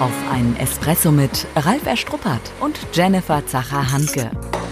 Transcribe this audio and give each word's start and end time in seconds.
Auf 0.00 0.12
einen 0.28 0.56
Espresso 0.56 1.12
mit 1.12 1.46
Ralf 1.54 1.86
Erstruppert 1.86 2.40
und 2.60 2.76
Jennifer 2.92 3.46
Zacher-Hanke. 3.46 4.28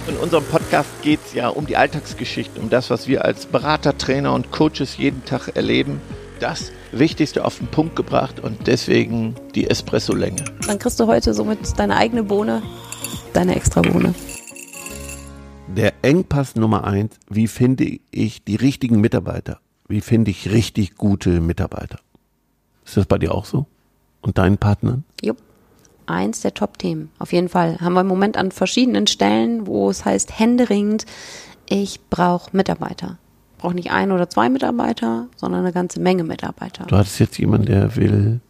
In 0.08 0.16
unserem 0.16 0.42
Podcast 0.44 0.90
geht 1.02 1.20
es 1.24 1.32
ja 1.32 1.48
um 1.48 1.64
die 1.64 1.76
Alltagsgeschichten, 1.76 2.60
um 2.60 2.70
das, 2.70 2.90
was 2.90 3.06
wir 3.06 3.24
als 3.24 3.46
Berater, 3.46 3.96
Trainer 3.96 4.34
und 4.34 4.50
Coaches 4.50 4.96
jeden 4.96 5.24
Tag 5.24 5.54
erleben. 5.54 6.00
Das 6.40 6.72
Wichtigste 6.90 7.44
auf 7.44 7.58
den 7.58 7.68
Punkt 7.68 7.94
gebracht 7.94 8.40
und 8.40 8.66
deswegen 8.66 9.36
die 9.54 9.70
Espresso-Länge. 9.70 10.44
Dann 10.66 10.80
kriegst 10.80 10.98
du 10.98 11.06
heute 11.06 11.34
somit 11.34 11.78
deine 11.78 11.96
eigene 11.96 12.24
Bohne, 12.24 12.60
deine 13.32 13.54
extra 13.54 13.80
Bohne. 13.80 14.16
Der 15.68 15.92
Engpass 16.02 16.56
Nummer 16.56 16.82
eins, 16.82 17.14
wie 17.30 17.46
finde 17.46 17.98
ich 18.10 18.42
die 18.42 18.56
richtigen 18.56 19.00
Mitarbeiter? 19.00 19.60
Wie 19.86 20.00
finde 20.00 20.32
ich 20.32 20.50
richtig 20.50 20.96
gute 20.96 21.40
Mitarbeiter? 21.40 22.00
Ist 22.84 22.96
das 22.96 23.06
bei 23.06 23.18
dir 23.18 23.32
auch 23.32 23.44
so? 23.44 23.66
Und 24.22 24.38
deinen 24.38 24.58
Partnern? 24.58 25.04
Jupp. 25.22 25.36
Eins 26.06 26.40
der 26.40 26.54
Top-Themen. 26.54 27.10
Auf 27.18 27.32
jeden 27.32 27.48
Fall. 27.48 27.78
Haben 27.80 27.94
wir 27.94 28.00
im 28.00 28.06
Moment 28.06 28.36
an 28.36 28.50
verschiedenen 28.50 29.06
Stellen, 29.06 29.66
wo 29.66 29.90
es 29.90 30.04
heißt 30.04 30.38
händeringend, 30.38 31.06
ich 31.68 32.00
brauche 32.10 32.56
Mitarbeiter. 32.56 33.18
Brauche 33.58 33.74
nicht 33.74 33.92
ein 33.92 34.10
oder 34.10 34.28
zwei 34.28 34.48
Mitarbeiter, 34.48 35.28
sondern 35.36 35.60
eine 35.60 35.72
ganze 35.72 36.00
Menge 36.00 36.24
Mitarbeiter. 36.24 36.84
Du 36.86 36.96
hattest 36.96 37.20
jetzt 37.20 37.38
jemanden, 37.38 37.66
der 37.66 37.94
will 37.96 38.40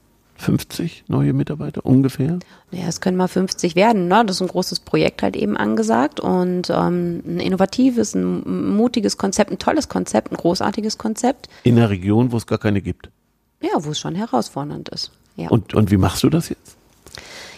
50 0.42 1.04
neue 1.08 1.32
Mitarbeiter 1.32 1.86
ungefähr? 1.86 2.38
Ja, 2.70 2.86
es 2.88 3.00
können 3.00 3.16
mal 3.16 3.28
50 3.28 3.76
werden. 3.76 4.08
Ne? 4.08 4.24
Das 4.26 4.36
ist 4.36 4.42
ein 4.42 4.48
großes 4.48 4.80
Projekt 4.80 5.22
halt 5.22 5.36
eben 5.36 5.56
angesagt 5.56 6.20
und 6.20 6.68
ähm, 6.70 7.22
ein 7.24 7.40
innovatives, 7.40 8.14
ein 8.14 8.74
mutiges 8.74 9.16
Konzept, 9.16 9.50
ein 9.50 9.58
tolles 9.58 9.88
Konzept, 9.88 10.32
ein 10.32 10.36
großartiges 10.36 10.98
Konzept. 10.98 11.48
In 11.62 11.76
einer 11.76 11.90
Region, 11.90 12.32
wo 12.32 12.36
es 12.36 12.46
gar 12.46 12.58
keine 12.58 12.82
gibt? 12.82 13.10
Ja, 13.62 13.84
wo 13.84 13.90
es 13.90 14.00
schon 14.00 14.14
herausfordernd 14.14 14.88
ist. 14.88 15.12
Ja. 15.36 15.48
Und, 15.48 15.74
und 15.74 15.90
wie 15.90 15.96
machst 15.96 16.22
du 16.22 16.30
das 16.30 16.48
jetzt? 16.48 16.76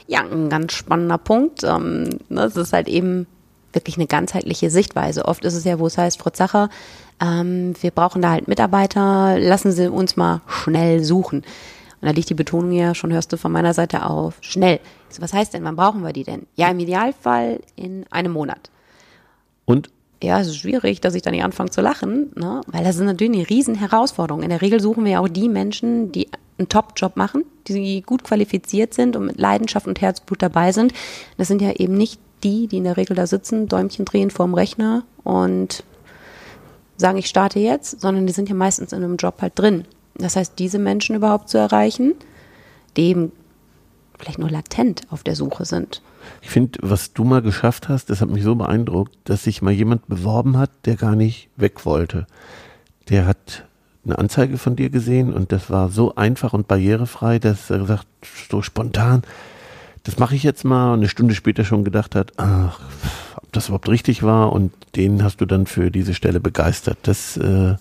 Ja, 0.06 0.20
ein 0.20 0.48
ganz 0.48 0.72
spannender 0.72 1.18
Punkt. 1.18 1.64
Ähm, 1.64 2.18
das 2.28 2.56
ist 2.56 2.72
halt 2.72 2.88
eben 2.88 3.26
wirklich 3.72 3.96
eine 3.96 4.06
ganzheitliche 4.06 4.70
Sichtweise. 4.70 5.24
Oft 5.24 5.44
ist 5.44 5.54
es 5.54 5.64
ja, 5.64 5.78
wo 5.78 5.86
es 5.86 5.98
heißt, 5.98 6.20
Frau 6.20 6.30
Zacher, 6.30 6.68
ähm, 7.20 7.74
wir 7.80 7.90
brauchen 7.90 8.22
da 8.22 8.30
halt 8.30 8.48
Mitarbeiter, 8.48 9.38
lassen 9.38 9.72
Sie 9.72 9.90
uns 9.90 10.16
mal 10.16 10.42
schnell 10.46 11.02
suchen. 11.02 11.38
Und 11.38 12.08
da 12.08 12.10
liegt 12.10 12.30
die 12.30 12.34
Betonung 12.34 12.72
ja 12.72 12.94
schon, 12.94 13.12
hörst 13.12 13.32
du 13.32 13.36
von 13.36 13.50
meiner 13.50 13.74
Seite 13.74 14.06
auf, 14.06 14.36
schnell. 14.40 14.80
So, 15.08 15.22
was 15.22 15.32
heißt 15.32 15.54
denn, 15.54 15.64
wann 15.64 15.76
brauchen 15.76 16.02
wir 16.02 16.12
die 16.12 16.24
denn? 16.24 16.46
Ja, 16.54 16.68
im 16.70 16.78
Idealfall 16.78 17.60
in 17.76 18.04
einem 18.10 18.32
Monat. 18.32 18.70
Und? 19.64 19.90
Ja, 20.22 20.40
es 20.40 20.48
ist 20.48 20.58
schwierig, 20.58 21.00
dass 21.00 21.14
ich 21.14 21.22
da 21.22 21.30
nicht 21.30 21.44
anfange 21.44 21.70
zu 21.70 21.80
lachen, 21.80 22.30
ne? 22.34 22.62
weil 22.66 22.84
das 22.84 22.96
ist 22.96 23.02
natürlich 23.02 23.36
eine 23.36 23.48
riesen 23.48 23.74
Herausforderung. 23.74 24.42
In 24.42 24.50
der 24.50 24.62
Regel 24.62 24.80
suchen 24.80 25.04
wir 25.04 25.12
ja 25.12 25.20
auch 25.20 25.28
die 25.28 25.48
Menschen, 25.48 26.12
die 26.12 26.28
einen 26.58 26.68
Top-Job 26.68 27.16
machen, 27.16 27.44
die 27.66 28.02
gut 28.02 28.24
qualifiziert 28.24 28.94
sind 28.94 29.16
und 29.16 29.26
mit 29.26 29.38
Leidenschaft 29.38 29.86
und 29.86 30.00
Herzblut 30.00 30.42
dabei 30.42 30.72
sind. 30.72 30.92
Das 31.36 31.48
sind 31.48 31.60
ja 31.60 31.72
eben 31.72 31.96
nicht 31.96 32.20
die, 32.42 32.66
die 32.66 32.78
in 32.78 32.84
der 32.84 32.96
Regel 32.96 33.16
da 33.16 33.26
sitzen, 33.26 33.68
Däumchen 33.68 34.04
drehen 34.04 34.30
vorm 34.30 34.54
Rechner 34.54 35.04
und 35.24 35.82
sagen, 36.96 37.18
ich 37.18 37.26
starte 37.26 37.58
jetzt, 37.58 38.00
sondern 38.00 38.26
die 38.26 38.32
sind 38.32 38.48
ja 38.48 38.54
meistens 38.54 38.92
in 38.92 39.02
einem 39.02 39.16
Job 39.16 39.40
halt 39.40 39.58
drin. 39.58 39.84
Das 40.16 40.36
heißt, 40.36 40.58
diese 40.58 40.78
Menschen 40.78 41.16
überhaupt 41.16 41.48
zu 41.48 41.58
erreichen, 41.58 42.14
die 42.96 43.08
eben 43.08 43.32
vielleicht 44.18 44.38
nur 44.38 44.50
latent 44.50 45.02
auf 45.10 45.24
der 45.24 45.34
Suche 45.34 45.64
sind. 45.64 46.02
Ich 46.40 46.50
finde, 46.50 46.78
was 46.82 47.12
du 47.12 47.24
mal 47.24 47.42
geschafft 47.42 47.88
hast, 47.88 48.10
das 48.10 48.20
hat 48.20 48.30
mich 48.30 48.44
so 48.44 48.54
beeindruckt, 48.54 49.16
dass 49.24 49.44
sich 49.44 49.60
mal 49.60 49.72
jemand 49.72 50.06
beworben 50.06 50.56
hat, 50.56 50.70
der 50.84 50.96
gar 50.96 51.16
nicht 51.16 51.48
weg 51.56 51.84
wollte. 51.84 52.26
Der 53.08 53.26
hat 53.26 53.66
eine 54.04 54.18
Anzeige 54.18 54.58
von 54.58 54.76
dir 54.76 54.90
gesehen 54.90 55.32
und 55.32 55.52
das 55.52 55.70
war 55.70 55.88
so 55.88 56.14
einfach 56.14 56.52
und 56.52 56.68
barrierefrei, 56.68 57.38
dass 57.38 57.70
er 57.70 57.78
gesagt, 57.78 58.06
so 58.50 58.62
spontan, 58.62 59.22
das 60.04 60.18
mache 60.18 60.34
ich 60.34 60.42
jetzt 60.42 60.64
mal 60.64 60.92
und 60.92 61.00
eine 61.00 61.08
Stunde 61.08 61.34
später 61.34 61.64
schon 61.64 61.84
gedacht 61.84 62.14
hat, 62.14 62.32
ach, 62.36 62.80
ob 63.36 63.52
das 63.52 63.68
überhaupt 63.68 63.88
richtig 63.88 64.22
war 64.22 64.52
und 64.52 64.72
den 64.96 65.24
hast 65.24 65.40
du 65.40 65.46
dann 65.46 65.66
für 65.66 65.90
diese 65.90 66.14
Stelle 66.14 66.40
begeistert. 66.40 66.98
Das 67.02 67.36
äh, 67.38 67.76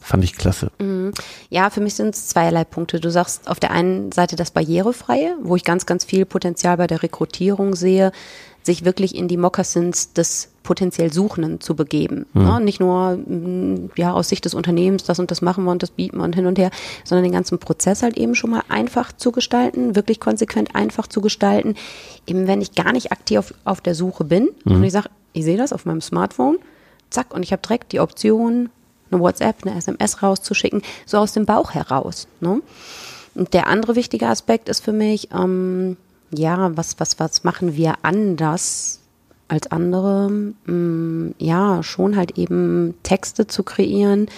fand 0.00 0.22
ich 0.22 0.36
klasse. 0.36 0.70
Mhm. 0.78 1.12
Ja, 1.48 1.70
für 1.70 1.80
mich 1.80 1.94
sind 1.94 2.14
es 2.14 2.28
zweierlei 2.28 2.64
Punkte. 2.64 3.00
Du 3.00 3.10
sagst 3.10 3.48
auf 3.48 3.58
der 3.58 3.70
einen 3.70 4.12
Seite 4.12 4.36
das 4.36 4.50
Barrierefreie, 4.50 5.36
wo 5.42 5.56
ich 5.56 5.64
ganz, 5.64 5.86
ganz 5.86 6.04
viel 6.04 6.26
Potenzial 6.26 6.76
bei 6.76 6.86
der 6.86 7.02
Rekrutierung 7.02 7.74
sehe, 7.74 8.12
sich 8.64 8.84
wirklich 8.84 9.14
in 9.14 9.28
die 9.28 9.36
Mokassins 9.36 10.12
des 10.14 10.48
potenziell 10.62 11.12
Suchenden 11.12 11.60
zu 11.60 11.76
begeben. 11.76 12.24
Mhm. 12.32 12.42
Ja, 12.42 12.58
nicht 12.58 12.80
nur 12.80 13.16
mm, 13.16 13.90
ja 13.96 14.12
aus 14.12 14.30
Sicht 14.30 14.46
des 14.46 14.54
Unternehmens, 14.54 15.04
das 15.04 15.18
und 15.18 15.30
das 15.30 15.42
machen 15.42 15.64
wir 15.64 15.70
und 15.70 15.82
das 15.82 15.90
bieten 15.90 16.16
wir 16.16 16.24
und 16.24 16.34
hin 16.34 16.46
und 16.46 16.58
her, 16.58 16.70
sondern 17.04 17.24
den 17.24 17.32
ganzen 17.32 17.58
Prozess 17.58 18.02
halt 18.02 18.16
eben 18.16 18.34
schon 18.34 18.50
mal 18.50 18.62
einfach 18.68 19.12
zu 19.12 19.30
gestalten, 19.30 19.94
wirklich 19.94 20.18
konsequent 20.18 20.74
einfach 20.74 21.06
zu 21.06 21.20
gestalten. 21.20 21.74
Eben 22.26 22.46
wenn 22.46 22.62
ich 22.62 22.74
gar 22.74 22.92
nicht 22.92 23.12
aktiv 23.12 23.38
auf, 23.38 23.54
auf 23.64 23.80
der 23.82 23.94
Suche 23.94 24.24
bin 24.24 24.48
mhm. 24.64 24.76
und 24.76 24.84
ich 24.84 24.92
sage, 24.92 25.10
ich 25.34 25.44
sehe 25.44 25.58
das 25.58 25.74
auf 25.74 25.84
meinem 25.84 26.00
Smartphone, 26.00 26.56
zack, 27.10 27.34
und 27.34 27.42
ich 27.42 27.52
habe 27.52 27.62
direkt 27.62 27.92
die 27.92 28.00
Option, 28.00 28.70
eine 29.10 29.20
WhatsApp, 29.20 29.66
eine 29.66 29.76
SMS 29.76 30.22
rauszuschicken, 30.22 30.82
so 31.04 31.18
aus 31.18 31.32
dem 31.32 31.44
Bauch 31.44 31.74
heraus. 31.74 32.26
Ne? 32.40 32.62
Und 33.34 33.52
der 33.52 33.66
andere 33.66 33.96
wichtige 33.96 34.28
Aspekt 34.28 34.68
ist 34.70 34.82
für 34.82 34.92
mich, 34.92 35.28
ähm, 35.32 35.98
ja, 36.38 36.76
was, 36.76 36.98
was, 37.00 37.18
was 37.18 37.44
machen 37.44 37.76
wir 37.76 37.94
anders 38.02 39.00
als 39.48 39.70
andere? 39.70 40.30
Mm, 40.30 41.34
ja, 41.38 41.82
schon 41.82 42.16
halt 42.16 42.38
eben 42.38 42.94
Texte 43.02 43.46
zu 43.46 43.62
kreieren, 43.62 44.28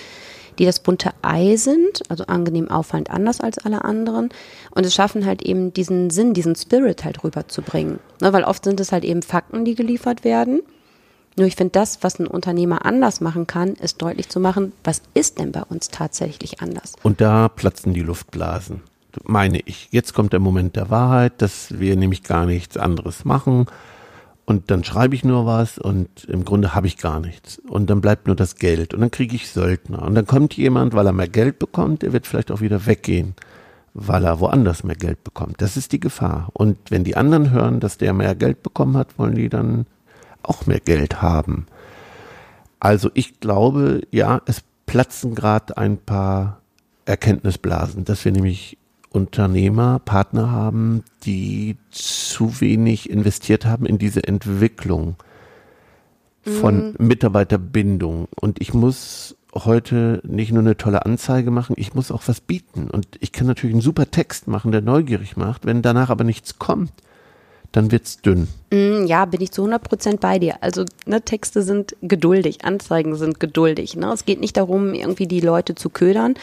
die 0.59 0.65
das 0.65 0.81
bunte 0.81 1.11
Ei 1.23 1.57
sind, 1.57 2.03
also 2.09 2.25
angenehm 2.27 2.71
auffallend 2.71 3.11
anders 3.11 3.41
als 3.41 3.59
alle 3.59 3.85
anderen. 3.85 4.31
Und 4.71 4.87
es 4.87 4.95
schaffen 4.95 5.27
halt 5.27 5.43
eben 5.43 5.73
diesen 5.73 6.11
Sinn, 6.11 6.35
diesen 6.35 6.57
Spirit 6.57 7.05
halt 7.05 7.23
rüberzubringen. 7.23 7.99
Ne, 8.21 8.33
weil 8.33 8.45
oft 8.45 8.65
sind 8.65 8.81
es 8.81 8.93
halt 8.93 9.05
eben 9.05 9.23
Fakten, 9.23 9.65
die 9.65 9.75
geliefert 9.75 10.25
werden. 10.25 10.61
Nur 11.37 11.47
ich 11.47 11.57
finde, 11.57 11.73
das, 11.73 12.03
was 12.03 12.19
ein 12.19 12.27
Unternehmer 12.27 12.87
anders 12.87 13.21
machen 13.21 13.47
kann, 13.47 13.75
ist 13.75 14.01
deutlich 14.01 14.31
zu 14.31 14.41
machen, 14.41 14.73
was 14.85 15.03
ist 15.13 15.39
denn 15.39 15.53
bei 15.53 15.63
uns 15.63 15.89
tatsächlich 15.89 16.63
anders? 16.63 16.95
Und 17.03 17.21
da 17.21 17.49
platzen 17.49 17.93
die 17.93 18.01
Luftblasen 18.01 18.81
meine 19.25 19.61
ich. 19.61 19.89
Jetzt 19.91 20.15
kommt 20.15 20.33
der 20.33 20.41
Moment 20.41 20.77
der 20.77 20.91
Wahrheit, 20.91 21.41
dass 21.43 21.79
wir 21.79 21.97
nämlich 21.97 22.23
gar 22.23 22.47
nichts 22.47 22.77
anderes 22.77 23.25
machen. 23.25 23.67
Und 24.45 24.71
dann 24.71 24.85
schreibe 24.85 25.17
ich 25.17 25.25
nur 25.25 25.45
was 25.45 25.77
und 25.77 26.25
im 26.27 26.45
Grunde 26.45 26.75
habe 26.75 26.87
ich 26.87 26.99
gar 26.99 27.19
nichts. 27.19 27.59
Und 27.69 27.91
dann 27.91 28.01
bleibt 28.01 28.29
nur 28.29 28.37
das 28.37 28.55
Geld. 28.57 28.95
Und 28.95 29.01
dann 29.01 29.11
kriege 29.11 29.35
ich 29.35 29.51
Söldner. 29.51 30.03
Und 30.03 30.15
dann 30.15 30.27
kommt 30.27 30.55
jemand, 30.57 30.95
weil 30.95 31.07
er 31.07 31.13
mehr 31.13 31.29
Geld 31.29 31.59
bekommt, 31.59 32.03
der 32.03 32.13
wird 32.13 32.29
vielleicht 32.29 32.53
auch 32.53 32.61
wieder 32.61 32.87
weggehen, 32.87 33.35
weil 33.93 34.25
er 34.25 34.39
woanders 34.39 34.85
mehr 34.85 34.95
Geld 34.95 35.25
bekommt. 35.25 35.61
Das 35.61 35.77
ist 35.77 35.91
die 35.91 35.99
Gefahr. 35.99 36.49
Und 36.53 36.79
wenn 36.91 37.03
die 37.03 37.17
anderen 37.17 37.51
hören, 37.51 37.81
dass 37.81 37.99
der 37.99 38.13
mehr 38.13 38.37
Geld 38.37 38.63
bekommen 38.63 38.97
hat, 38.97 39.19
wollen 39.19 39.35
die 39.35 39.49
dann 39.49 39.87
auch 40.45 40.67
mehr 40.67 40.81
Geld 40.81 41.21
haben. 41.23 41.67
Also 42.79 43.11
ich 43.15 43.41
glaube, 43.41 44.03
ja, 44.13 44.41
es 44.47 44.63
platzen 44.87 45.35
gerade 45.35 45.77
ein 45.77 45.99
paar 45.99 46.61
Erkenntnisblasen, 47.05 48.05
dass 48.05 48.25
wir 48.25 48.33
nämlich 48.33 48.79
Unternehmer, 49.17 49.99
Partner 49.99 50.51
haben, 50.51 51.03
die 51.25 51.79
zu 51.91 52.61
wenig 52.61 53.09
investiert 53.09 53.65
haben 53.65 53.87
in 53.87 53.97
diese 53.97 54.23
Entwicklung 54.23 55.17
von 56.43 56.89
mhm. 56.99 57.07
Mitarbeiterbindung. 57.07 58.29
Und 58.39 58.61
ich 58.61 58.75
muss 58.75 59.35
heute 59.55 60.21
nicht 60.23 60.53
nur 60.53 60.61
eine 60.61 60.77
tolle 60.77 61.07
Anzeige 61.07 61.51
machen, 61.51 61.77
ich 61.79 61.95
muss 61.95 62.11
auch 62.11 62.25
was 62.27 62.43
bieten. 62.43 62.91
Und 62.91 63.09
ich 63.21 63.33
kann 63.33 63.47
natürlich 63.47 63.75
einen 63.75 63.81
super 63.81 64.11
Text 64.11 64.49
machen, 64.49 64.71
der 64.71 64.83
neugierig 64.83 65.39
macht. 65.39 65.65
Wenn 65.65 65.81
danach 65.81 66.11
aber 66.11 66.25
nichts 66.25 66.59
kommt, 66.59 66.93
dann 67.73 67.91
wird's 67.91 68.21
dünn. 68.21 68.49
Mm, 68.71 69.07
ja, 69.07 69.25
bin 69.25 69.41
ich 69.41 69.51
zu 69.51 69.63
100 69.63 69.83
Prozent 69.83 70.21
bei 70.21 70.39
dir. 70.39 70.57
Also 70.61 70.85
ne, 71.07 71.23
Texte 71.23 71.63
sind 71.63 71.97
geduldig, 72.03 72.67
Anzeigen 72.67 73.17
sind 73.17 73.41
geduldig. 73.41 73.97
Ne? 73.97 74.13
Es 74.13 74.27
geht 74.27 74.41
nicht 74.41 74.59
darum, 74.59 74.93
irgendwie 74.93 75.27
die 75.27 75.41
Leute 75.41 75.75
zu 75.75 75.89
ködern 75.89 76.35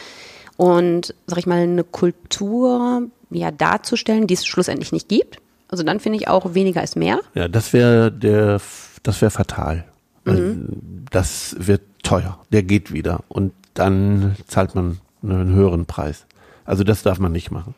und, 0.56 1.14
sag 1.26 1.38
ich 1.38 1.46
mal, 1.46 1.58
eine 1.58 1.84
Kultur 1.84 3.08
ja, 3.30 3.50
darzustellen, 3.50 4.26
die 4.26 4.34
es 4.34 4.46
schlussendlich 4.46 4.92
nicht 4.92 5.08
gibt. 5.08 5.38
Also 5.68 5.82
dann 5.82 6.00
finde 6.00 6.18
ich 6.18 6.28
auch 6.28 6.54
weniger 6.54 6.82
ist 6.82 6.96
mehr. 6.96 7.20
Ja, 7.34 7.48
das 7.48 7.72
wäre 7.72 8.12
der, 8.12 8.60
das 9.02 9.20
wäre 9.20 9.30
fatal. 9.30 9.84
Mhm. 10.24 11.06
Das 11.10 11.56
wird 11.58 11.82
teuer. 12.02 12.38
Der 12.52 12.62
geht 12.62 12.92
wieder. 12.92 13.20
Und 13.28 13.52
dann 13.74 14.36
zahlt 14.46 14.74
man 14.74 14.98
einen 15.22 15.54
höheren 15.54 15.86
Preis. 15.86 16.26
Also 16.64 16.84
das 16.84 17.02
darf 17.02 17.18
man 17.18 17.32
nicht 17.32 17.50
machen. 17.50 17.74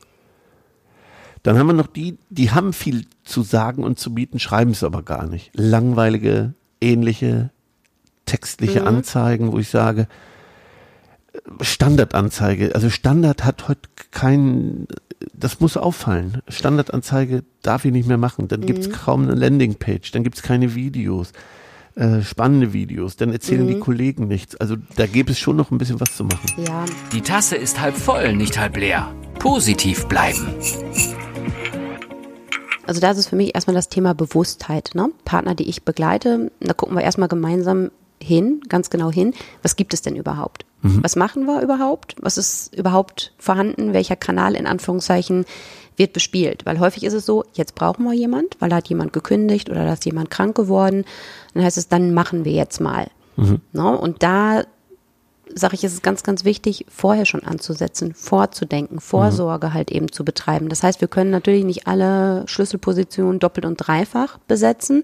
Dann 1.43 1.59
haben 1.59 1.69
wir 1.69 1.75
noch 1.75 1.87
die, 1.87 2.19
die 2.29 2.51
haben 2.51 2.73
viel 2.73 3.07
zu 3.25 3.43
sagen 3.43 3.85
und 3.85 3.99
zu 3.99 4.13
bieten, 4.13 4.39
schreiben 4.39 4.73
es 4.73 4.83
aber 4.83 5.03
gar 5.03 5.27
nicht. 5.27 5.51
Langweilige, 5.55 6.55
ähnliche, 6.81 7.51
textliche 8.27 8.81
mhm. 8.81 8.89
Anzeigen, 8.89 9.53
wo 9.53 9.59
ich 9.59 9.69
sage, 9.69 10.09
Standardanzeige. 11.61 12.75
Also 12.75 12.91
Standard 12.91 13.45
hat 13.45 13.69
heute 13.69 13.89
kein, 14.11 14.87
das 15.33 15.61
muss 15.61 15.77
auffallen. 15.77 16.43
Standardanzeige 16.49 17.45
darf 17.63 17.85
ich 17.85 17.93
nicht 17.93 18.09
mehr 18.09 18.19
machen. 18.19 18.49
Dann 18.49 18.61
mhm. 18.61 18.67
gibt's 18.67 18.91
kaum 18.91 19.23
eine 19.23 19.35
Landingpage, 19.35 20.11
dann 20.13 20.25
gibt's 20.25 20.43
keine 20.43 20.75
Videos, 20.75 21.33
äh, 21.95 22.23
spannende 22.23 22.73
Videos, 22.73 23.17
dann 23.17 23.33
erzählen 23.33 23.65
mhm. 23.65 23.69
die 23.69 23.79
Kollegen 23.81 24.29
nichts. 24.29 24.57
Also 24.57 24.77
da 24.97 25.07
gäbe 25.07 25.33
es 25.33 25.39
schon 25.39 25.57
noch 25.57 25.71
ein 25.71 25.79
bisschen 25.79 26.01
was 26.01 26.17
zu 26.17 26.25
machen. 26.25 26.47
Ja. 26.67 26.85
Die 27.13 27.21
Tasse 27.21 27.57
ist 27.57 27.81
halb 27.81 27.97
voll, 27.97 28.35
nicht 28.35 28.59
halb 28.59 28.77
leer. 28.77 29.13
Positiv 29.39 30.07
bleiben. 30.07 30.47
Also 32.87 33.01
da 33.01 33.11
ist 33.11 33.19
es 33.19 33.29
für 33.29 33.37
mich 33.37 33.55
erstmal 33.55 33.75
das 33.75 33.89
Thema 33.89 34.15
Bewusstheit. 34.15 34.91
Ne? 34.95 35.11
Partner, 35.25 35.55
die 35.55 35.69
ich 35.69 35.83
begleite, 35.83 36.53
da 36.61 36.73
gucken 36.73 36.97
wir 36.97 37.03
erstmal 37.03 37.29
gemeinsam 37.29 37.91
hin, 38.23 38.61
ganz 38.69 38.91
genau 38.91 39.11
hin, 39.11 39.35
was 39.63 39.77
gibt 39.77 39.95
es 39.95 40.03
denn 40.03 40.17
überhaupt? 40.17 40.65
Mhm. 40.83 41.03
Was 41.03 41.17
machen 41.17 41.47
wir 41.47 41.63
überhaupt? 41.63 42.17
Was 42.21 42.39
ist 42.39 42.75
überhaupt 42.75 43.33
vorhanden? 43.39 43.93
Welcher 43.93 44.17
Kanal 44.17 44.55
in 44.55 44.67
Anführungszeichen 44.67 45.45
wird 45.97 46.13
bespielt? 46.13 46.67
Weil 46.67 46.81
häufig 46.81 47.05
ist 47.05 47.15
es 47.15 47.27
so, 47.27 47.45
jetzt 47.55 47.75
brauchen 47.75 48.05
wir 48.05 48.13
jemand, 48.13 48.57
weil 48.61 48.71
da 48.71 48.77
hat 48.77 48.89
jemand 48.89 49.13
gekündigt 49.13 49.71
oder 49.71 49.85
da 49.85 49.93
ist 49.95 50.05
jemand 50.05 50.31
krank 50.31 50.57
geworden. 50.57 51.05
Dann 51.55 51.65
heißt 51.65 51.79
es, 51.79 51.89
dann 51.89 52.15
machen 52.15 52.45
wir 52.45 52.53
jetzt 52.53 52.81
mal. 52.81 53.09
Mhm. 53.37 53.61
Ne? 53.73 53.99
Und 53.99 54.23
da 54.23 54.65
sage 55.55 55.75
ich, 55.75 55.85
ist 55.85 55.93
es 55.93 56.03
ganz, 56.03 56.23
ganz 56.23 56.45
wichtig, 56.45 56.87
vorher 56.89 57.25
schon 57.25 57.45
anzusetzen, 57.45 58.15
vorzudenken, 58.15 59.01
Vorsorge 59.01 59.69
mhm. 59.69 59.75
halt 59.75 59.91
eben 59.93 60.11
zu 60.11 60.25
betreiben. 60.25 60.69
Das 60.69 60.83
heißt, 60.83 61.01
wir 61.01 61.09
können 61.09 61.31
natürlich 61.31 61.65
nicht 61.65 61.87
alle 61.87 62.45
Schlüsselpositionen 62.47 63.39
doppelt 63.39 63.65
und 63.65 63.77
dreifach 63.77 64.39
besetzen, 64.49 65.03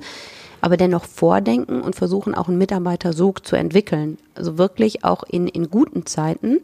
aber 0.62 0.78
dennoch 0.78 1.04
vordenken 1.04 1.82
und 1.82 1.94
versuchen 1.94 2.34
auch 2.34 2.48
einen 2.48 2.56
Mitarbeitersog 2.56 3.44
zu 3.44 3.56
entwickeln. 3.56 4.16
Also 4.34 4.56
wirklich 4.56 5.04
auch 5.04 5.24
in, 5.24 5.48
in 5.48 5.68
guten 5.70 6.06
Zeiten 6.06 6.60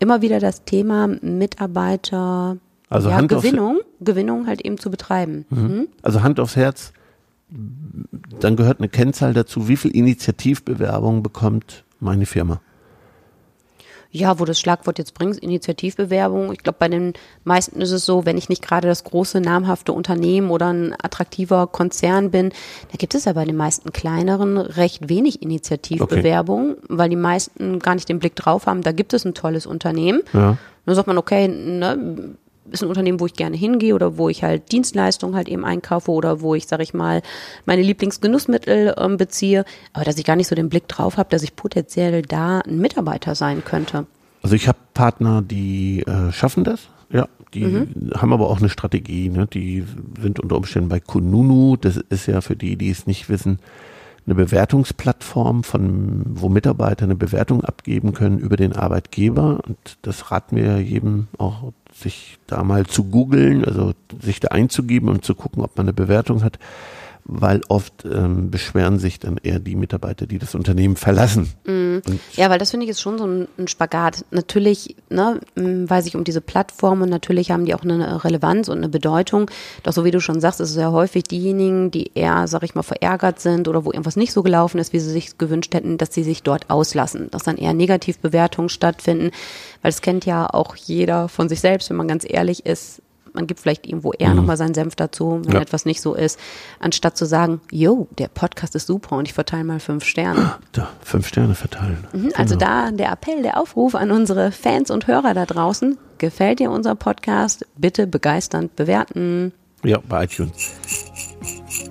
immer 0.00 0.20
wieder 0.20 0.40
das 0.40 0.64
Thema 0.64 1.06
Mitarbeiter 1.06 2.58
also 2.90 3.10
ja, 3.10 3.20
Gewinnung, 3.20 3.78
Gewinnung 4.00 4.46
halt 4.46 4.60
eben 4.62 4.76
zu 4.78 4.90
betreiben. 4.90 5.46
Mhm. 5.50 5.62
Mhm. 5.62 5.88
Also 6.02 6.22
Hand 6.22 6.40
aufs 6.40 6.56
Herz, 6.56 6.92
dann 8.40 8.56
gehört 8.56 8.80
eine 8.80 8.88
Kennzahl 8.88 9.34
dazu, 9.34 9.68
wie 9.68 9.76
viel 9.76 9.92
Initiativbewerbung 9.92 11.22
bekommt 11.22 11.84
meine 12.00 12.26
Firma? 12.26 12.60
Ja, 14.10 14.40
wo 14.40 14.44
das 14.44 14.58
Schlagwort 14.58 14.98
jetzt 14.98 15.14
bringt, 15.14 15.36
Initiativbewerbung. 15.38 16.52
Ich 16.52 16.58
glaube, 16.58 16.78
bei 16.78 16.88
den 16.88 17.12
meisten 17.44 17.80
ist 17.80 17.90
es 17.90 18.06
so, 18.06 18.24
wenn 18.24 18.38
ich 18.38 18.48
nicht 18.48 18.62
gerade 18.62 18.88
das 18.88 19.04
große, 19.04 19.40
namhafte 19.40 19.92
Unternehmen 19.92 20.50
oder 20.50 20.72
ein 20.72 20.94
attraktiver 21.02 21.66
Konzern 21.66 22.30
bin, 22.30 22.50
da 22.90 22.96
gibt 22.96 23.14
es 23.14 23.26
ja 23.26 23.34
bei 23.34 23.44
den 23.44 23.56
meisten 23.56 23.92
kleineren 23.92 24.56
recht 24.56 25.08
wenig 25.08 25.42
Initiativbewerbung, 25.42 26.72
okay. 26.72 26.82
weil 26.88 27.10
die 27.10 27.16
meisten 27.16 27.78
gar 27.80 27.94
nicht 27.94 28.08
den 28.08 28.18
Blick 28.18 28.34
drauf 28.34 28.66
haben, 28.66 28.82
da 28.82 28.92
gibt 28.92 29.12
es 29.12 29.24
ein 29.26 29.34
tolles 29.34 29.66
Unternehmen. 29.66 30.22
Ja. 30.32 30.56
Dann 30.86 30.94
sagt 30.94 31.06
man, 31.06 31.18
okay, 31.18 31.48
ne, 31.48 32.36
ist 32.70 32.82
ein 32.82 32.88
Unternehmen, 32.88 33.20
wo 33.20 33.26
ich 33.26 33.34
gerne 33.34 33.56
hingehe 33.56 33.94
oder 33.94 34.18
wo 34.18 34.28
ich 34.28 34.42
halt 34.42 34.72
Dienstleistungen 34.72 35.34
halt 35.34 35.48
eben 35.48 35.64
einkaufe 35.64 36.10
oder 36.10 36.40
wo 36.40 36.54
ich, 36.54 36.66
sag 36.66 36.80
ich 36.80 36.94
mal, 36.94 37.22
meine 37.66 37.82
Lieblingsgenussmittel 37.82 38.94
ähm, 38.96 39.16
beziehe, 39.16 39.64
aber 39.92 40.04
dass 40.04 40.18
ich 40.18 40.24
gar 40.24 40.36
nicht 40.36 40.48
so 40.48 40.54
den 40.54 40.68
Blick 40.68 40.88
drauf 40.88 41.16
habe, 41.16 41.30
dass 41.30 41.42
ich 41.42 41.56
potenziell 41.56 42.22
da 42.22 42.60
ein 42.60 42.78
Mitarbeiter 42.78 43.34
sein 43.34 43.64
könnte. 43.64 44.06
Also 44.42 44.54
ich 44.54 44.68
habe 44.68 44.78
Partner, 44.94 45.42
die 45.42 46.04
äh, 46.06 46.32
schaffen 46.32 46.64
das, 46.64 46.88
ja, 47.10 47.28
die 47.54 47.64
mhm. 47.64 48.10
haben 48.14 48.32
aber 48.32 48.50
auch 48.50 48.58
eine 48.58 48.68
Strategie, 48.68 49.30
ne? 49.30 49.46
die 49.46 49.84
sind 50.20 50.40
unter 50.40 50.56
Umständen 50.56 50.88
bei 50.88 51.00
Kununu, 51.00 51.76
das 51.76 51.96
ist 51.96 52.26
ja 52.26 52.40
für 52.40 52.56
die, 52.56 52.76
die 52.76 52.90
es 52.90 53.06
nicht 53.06 53.28
wissen, 53.28 53.58
eine 54.28 54.34
Bewertungsplattform, 54.34 55.64
von 55.64 56.22
wo 56.26 56.50
Mitarbeiter 56.50 57.04
eine 57.04 57.16
Bewertung 57.16 57.64
abgeben 57.64 58.12
können 58.12 58.38
über 58.38 58.56
den 58.56 58.74
Arbeitgeber. 58.74 59.60
Und 59.66 59.78
das 60.02 60.30
raten 60.30 60.56
wir 60.56 60.82
jedem 60.82 61.28
auch, 61.38 61.72
sich 61.94 62.38
da 62.46 62.62
mal 62.62 62.84
zu 62.84 63.04
googeln, 63.04 63.64
also 63.64 63.94
sich 64.20 64.38
da 64.38 64.48
einzugeben 64.48 65.08
und 65.08 65.24
zu 65.24 65.34
gucken, 65.34 65.62
ob 65.62 65.78
man 65.78 65.86
eine 65.86 65.94
Bewertung 65.94 66.44
hat 66.44 66.58
weil 67.30 67.60
oft 67.68 68.06
ähm, 68.06 68.50
beschweren 68.50 68.98
sich 68.98 69.20
dann 69.20 69.36
eher 69.36 69.58
die 69.58 69.76
Mitarbeiter, 69.76 70.26
die 70.26 70.38
das 70.38 70.54
Unternehmen 70.54 70.96
verlassen. 70.96 71.52
Mm. 71.66 71.98
Ja, 72.32 72.48
weil 72.48 72.58
das 72.58 72.70
finde 72.70 72.84
ich 72.84 72.90
ist 72.90 73.02
schon 73.02 73.18
so 73.18 73.26
ein, 73.26 73.46
ein 73.58 73.68
Spagat. 73.68 74.24
Natürlich 74.30 74.96
ne, 75.10 75.38
weiß 75.54 76.06
ich 76.06 76.16
um 76.16 76.24
diese 76.24 76.40
Plattform 76.40 77.02
und 77.02 77.10
natürlich 77.10 77.50
haben 77.50 77.66
die 77.66 77.74
auch 77.74 77.82
eine 77.82 78.24
Relevanz 78.24 78.68
und 78.68 78.78
eine 78.78 78.88
Bedeutung. 78.88 79.50
Doch 79.82 79.92
so 79.92 80.06
wie 80.06 80.10
du 80.10 80.20
schon 80.20 80.40
sagst, 80.40 80.60
ist 80.60 80.70
es 80.70 80.76
ja 80.76 80.90
häufig 80.90 81.24
diejenigen, 81.24 81.90
die 81.90 82.12
eher, 82.14 82.48
sag 82.48 82.62
ich 82.62 82.74
mal, 82.74 82.82
verärgert 82.82 83.40
sind 83.40 83.68
oder 83.68 83.84
wo 83.84 83.92
irgendwas 83.92 84.16
nicht 84.16 84.32
so 84.32 84.42
gelaufen 84.42 84.78
ist, 84.78 84.94
wie 84.94 85.00
sie 85.00 85.10
sich 85.10 85.36
gewünscht 85.36 85.74
hätten, 85.74 85.98
dass 85.98 86.14
sie 86.14 86.24
sich 86.24 86.42
dort 86.42 86.70
auslassen, 86.70 87.30
dass 87.30 87.42
dann 87.42 87.58
eher 87.58 87.74
Negativbewertungen 87.74 88.70
stattfinden, 88.70 89.32
weil 89.82 89.90
es 89.90 90.00
kennt 90.00 90.24
ja 90.24 90.48
auch 90.48 90.76
jeder 90.76 91.28
von 91.28 91.50
sich 91.50 91.60
selbst, 91.60 91.90
wenn 91.90 91.96
man 91.98 92.08
ganz 92.08 92.24
ehrlich 92.26 92.64
ist, 92.64 93.02
man 93.38 93.46
gibt 93.46 93.60
vielleicht 93.60 93.86
irgendwo 93.86 94.12
eher 94.12 94.30
mhm. 94.30 94.36
nochmal 94.36 94.56
seinen 94.56 94.74
Senf 94.74 94.96
dazu, 94.96 95.40
wenn 95.44 95.54
ja. 95.54 95.60
etwas 95.60 95.84
nicht 95.84 96.00
so 96.00 96.14
ist, 96.14 96.40
anstatt 96.80 97.16
zu 97.16 97.24
sagen, 97.24 97.60
yo, 97.70 98.08
der 98.18 98.26
Podcast 98.26 98.74
ist 98.74 98.88
super 98.88 99.16
und 99.16 99.28
ich 99.28 99.32
verteile 99.32 99.62
mal 99.62 99.78
fünf 99.78 100.04
Sterne. 100.04 100.56
Da, 100.72 100.88
fünf 101.00 101.28
Sterne 101.28 101.54
verteilen. 101.54 102.04
Mhm, 102.12 102.32
also 102.34 102.58
genau. 102.58 102.68
da 102.68 102.90
der 102.90 103.12
Appell, 103.12 103.42
der 103.42 103.56
Aufruf 103.60 103.94
an 103.94 104.10
unsere 104.10 104.50
Fans 104.50 104.90
und 104.90 105.06
Hörer 105.06 105.34
da 105.34 105.46
draußen, 105.46 105.98
gefällt 106.18 106.58
dir 106.58 106.72
unser 106.72 106.96
Podcast, 106.96 107.64
bitte 107.76 108.08
begeisternd 108.08 108.74
bewerten. 108.74 109.52
Ja, 109.84 109.98
bei 110.08 110.24
iTunes. 110.24 110.72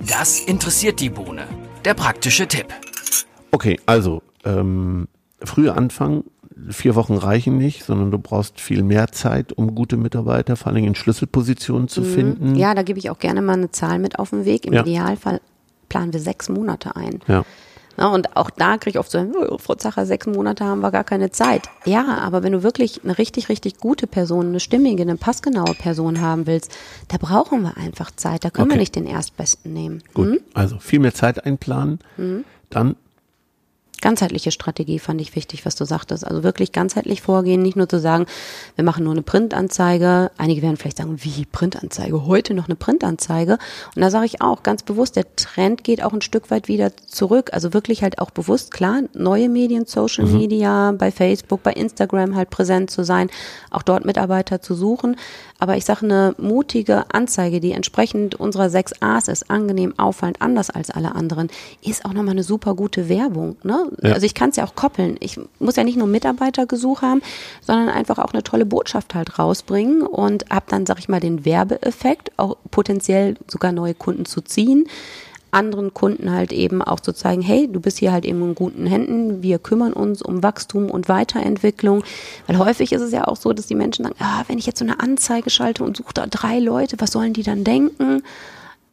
Das 0.05 0.41
interessiert 0.41 0.99
die 0.99 1.09
Bohne. 1.09 1.47
Der 1.85 1.94
praktische 1.94 2.45
Tipp. 2.45 2.73
Okay, 3.51 3.79
also 3.85 4.21
ähm, 4.44 5.07
früher 5.41 5.77
anfangen, 5.77 6.25
vier 6.69 6.95
Wochen 6.95 7.15
reichen 7.15 7.57
nicht, 7.57 7.83
sondern 7.83 8.12
du 8.12 8.18
brauchst 8.18 8.59
viel 8.59 8.83
mehr 8.83 9.12
Zeit, 9.12 9.54
um 9.54 9.75
gute 9.75 9.98
Mitarbeiter, 9.98 10.56
vor 10.56 10.71
allem 10.71 10.83
in 10.83 10.95
Schlüsselpositionen 10.95 11.88
zu 11.88 12.01
mhm. 12.01 12.06
finden. 12.06 12.56
Ja, 12.56 12.74
da 12.74 12.83
gebe 12.83 13.00
ich 13.00 13.09
auch 13.09 13.19
gerne 13.19 13.42
mal 13.42 13.54
eine 13.54 13.71
Zahl 13.71 14.00
mit 14.00 14.19
auf 14.19 14.31
den 14.31 14.45
Weg. 14.45 14.65
Im 14.65 14.74
ja. 14.74 14.81
Idealfall 14.81 15.42
planen 15.89 16.13
wir 16.13 16.19
sechs 16.19 16.50
Monate 16.50 16.95
ein. 16.95 17.19
Ja. 17.27 17.45
Na, 17.98 18.13
und 18.13 18.38
auch 18.38 18.51
da 18.51 18.77
kriege 18.77 18.92
ich 18.92 19.00
oft 19.00 19.09
so, 19.09 19.18
oh, 19.19 19.57
Frau 19.57 19.74
Zacher, 19.74 20.06
sechs 20.06 20.27
Monate 20.27 20.63
haben 20.63 20.81
wir 20.81 20.92
gar 20.92 21.04
keine 21.04 21.31
Zeit. 21.31 21.63
Ja, 21.86 22.19
aber 22.19 22.44
wenn 22.44 22.51
du 22.51 22.62
wirklich 22.62 23.04
eine 23.04 23.18
richtig, 23.18 23.50
richtig 23.50 23.80
gute 23.80 24.06
Person, 24.06 24.50
eine 24.50 24.59
stimmige, 24.59 25.01
eine 25.01 25.18
passgenaue 25.18 25.74
Person 25.74 26.21
haben 26.21 26.45
willst, 26.45 26.71
da 27.07 27.18
brauchen 27.18 27.63
wir 27.63 27.75
einfach 27.75 28.12
Zeit. 28.12 28.45
Da 28.45 28.51
können 28.51 28.68
okay. 28.68 28.75
wir 28.75 28.81
nicht 28.81 28.95
den 28.95 29.07
Erstbesten 29.07 29.74
nehmen. 29.74 30.04
Gut, 30.13 30.27
hm? 30.27 30.39
also 30.54 30.77
viel 30.77 31.00
mehr 31.00 31.15
Zeit 31.15 31.44
einplanen. 31.44 32.00
Hm? 32.18 32.45
Dann 32.69 32.95
ganzheitliche 34.01 34.51
Strategie 34.51 34.99
fand 34.99 35.21
ich 35.21 35.35
wichtig, 35.35 35.65
was 35.65 35.75
du 35.75 35.85
sagtest. 35.85 36.25
Also 36.25 36.44
wirklich 36.44 36.71
ganzheitlich 36.71 37.21
vorgehen, 37.21 37.61
nicht 37.61 37.75
nur 37.75 37.89
zu 37.89 37.99
sagen, 37.99 38.25
wir 38.75 38.83
machen 38.83 39.03
nur 39.03 39.13
eine 39.13 39.21
Printanzeige. 39.21 40.31
Einige 40.38 40.61
werden 40.61 40.77
vielleicht 40.77 40.97
sagen, 40.97 41.17
wie 41.21 41.45
Printanzeige? 41.45 42.25
Heute 42.25 42.53
noch 42.53 42.65
eine 42.65 42.75
Printanzeige? 42.75 43.57
Und 43.95 44.01
da 44.01 44.09
sage 44.09 44.25
ich 44.25 44.41
auch 44.41 44.63
ganz 44.63 44.83
bewusst, 44.83 45.15
der 45.15 45.35
Trend 45.35 45.83
geht 45.83 46.03
auch 46.03 46.13
ein 46.13 46.21
Stück 46.21 46.51
weit 46.51 46.67
wieder 46.67 46.91
zurück. 46.95 47.51
Also 47.53 47.73
wirklich 47.73 48.03
halt 48.03 48.19
auch 48.19 48.31
bewusst, 48.31 48.71
klar, 48.71 49.01
neue 49.13 49.49
Medien, 49.49 49.85
Social 49.85 50.25
mhm. 50.25 50.38
Media, 50.38 50.91
bei 50.91 51.11
Facebook, 51.11 51.63
bei 51.63 51.73
Instagram 51.73 52.35
halt 52.35 52.49
präsent 52.49 52.91
zu 52.91 53.03
sein, 53.03 53.29
auch 53.71 53.83
dort 53.83 54.05
Mitarbeiter 54.05 54.61
zu 54.61 54.75
suchen. 54.75 55.15
Aber 55.59 55.75
ich 55.75 55.85
sage, 55.85 56.05
eine 56.05 56.35
mutige 56.38 57.05
Anzeige, 57.13 57.59
die 57.59 57.71
entsprechend 57.71 58.35
unserer 58.35 58.69
sechs 58.69 58.94
A's 59.01 59.27
ist, 59.27 59.49
angenehm, 59.49 59.97
auffallend, 59.97 60.42
anders 60.42 60.69
als 60.69 60.92
alle 60.92 61.16
anderen, 61.16 61.49
ist 61.81 62.06
auch 62.06 62.13
nochmal 62.13 62.33
eine 62.33 62.44
super 62.44 62.75
gute 62.75 63.09
Werbung. 63.09 63.57
Ne? 63.63 63.86
Ja. 64.01 64.13
Also 64.13 64.25
ich 64.25 64.33
kann 64.33 64.51
es 64.51 64.56
ja 64.56 64.65
auch 64.65 64.75
koppeln. 64.75 65.17
Ich 65.19 65.39
muss 65.59 65.75
ja 65.75 65.83
nicht 65.83 65.97
nur 65.97 66.07
Mitarbeitergesuch 66.07 67.01
haben, 67.01 67.21
sondern 67.61 67.89
einfach 67.89 68.17
auch 68.19 68.33
eine 68.33 68.44
tolle 68.44 68.65
Botschaft 68.65 69.15
halt 69.15 69.39
rausbringen 69.39 70.01
und 70.01 70.49
habe 70.49 70.65
dann, 70.69 70.85
sag 70.85 70.99
ich 70.99 71.09
mal, 71.09 71.19
den 71.19 71.45
Werbeeffekt, 71.45 72.31
auch 72.37 72.57
potenziell 72.71 73.35
sogar 73.47 73.71
neue 73.71 73.94
Kunden 73.94 74.25
zu 74.25 74.41
ziehen 74.41 74.87
anderen 75.51 75.94
Kunden 75.94 76.31
halt 76.31 76.51
eben 76.51 76.81
auch 76.81 76.99
zu 76.99 77.13
zeigen, 77.13 77.41
hey, 77.41 77.67
du 77.71 77.79
bist 77.79 77.97
hier 77.97 78.11
halt 78.11 78.25
eben 78.25 78.41
in 78.44 78.56
guten 78.56 78.85
Händen, 78.85 79.41
wir 79.41 79.59
kümmern 79.59 79.94
uns 79.94 80.21
um 80.21 80.44
Wachstum 80.44 80.89
und 80.89 81.09
Weiterentwicklung. 81.09 82.03
Weil 82.45 82.57
häufig 82.59 82.91
ist 82.91 83.01
es 83.01 83.11
ja 83.11 83.27
auch 83.27 83.37
so, 83.37 83.53
dass 83.53 83.67
die 83.67 83.75
Menschen 83.75 84.03
sagen, 84.03 84.15
ah, 84.19 84.44
wenn 84.47 84.59
ich 84.59 84.65
jetzt 84.65 84.79
so 84.79 84.85
eine 84.85 84.99
Anzeige 84.99 85.49
schalte 85.49 85.83
und 85.83 85.97
suche 85.97 86.13
da 86.13 86.27
drei 86.27 86.59
Leute, 86.59 86.97
was 86.99 87.11
sollen 87.11 87.33
die 87.33 87.44
dann 87.44 87.63
denken? 87.63 88.23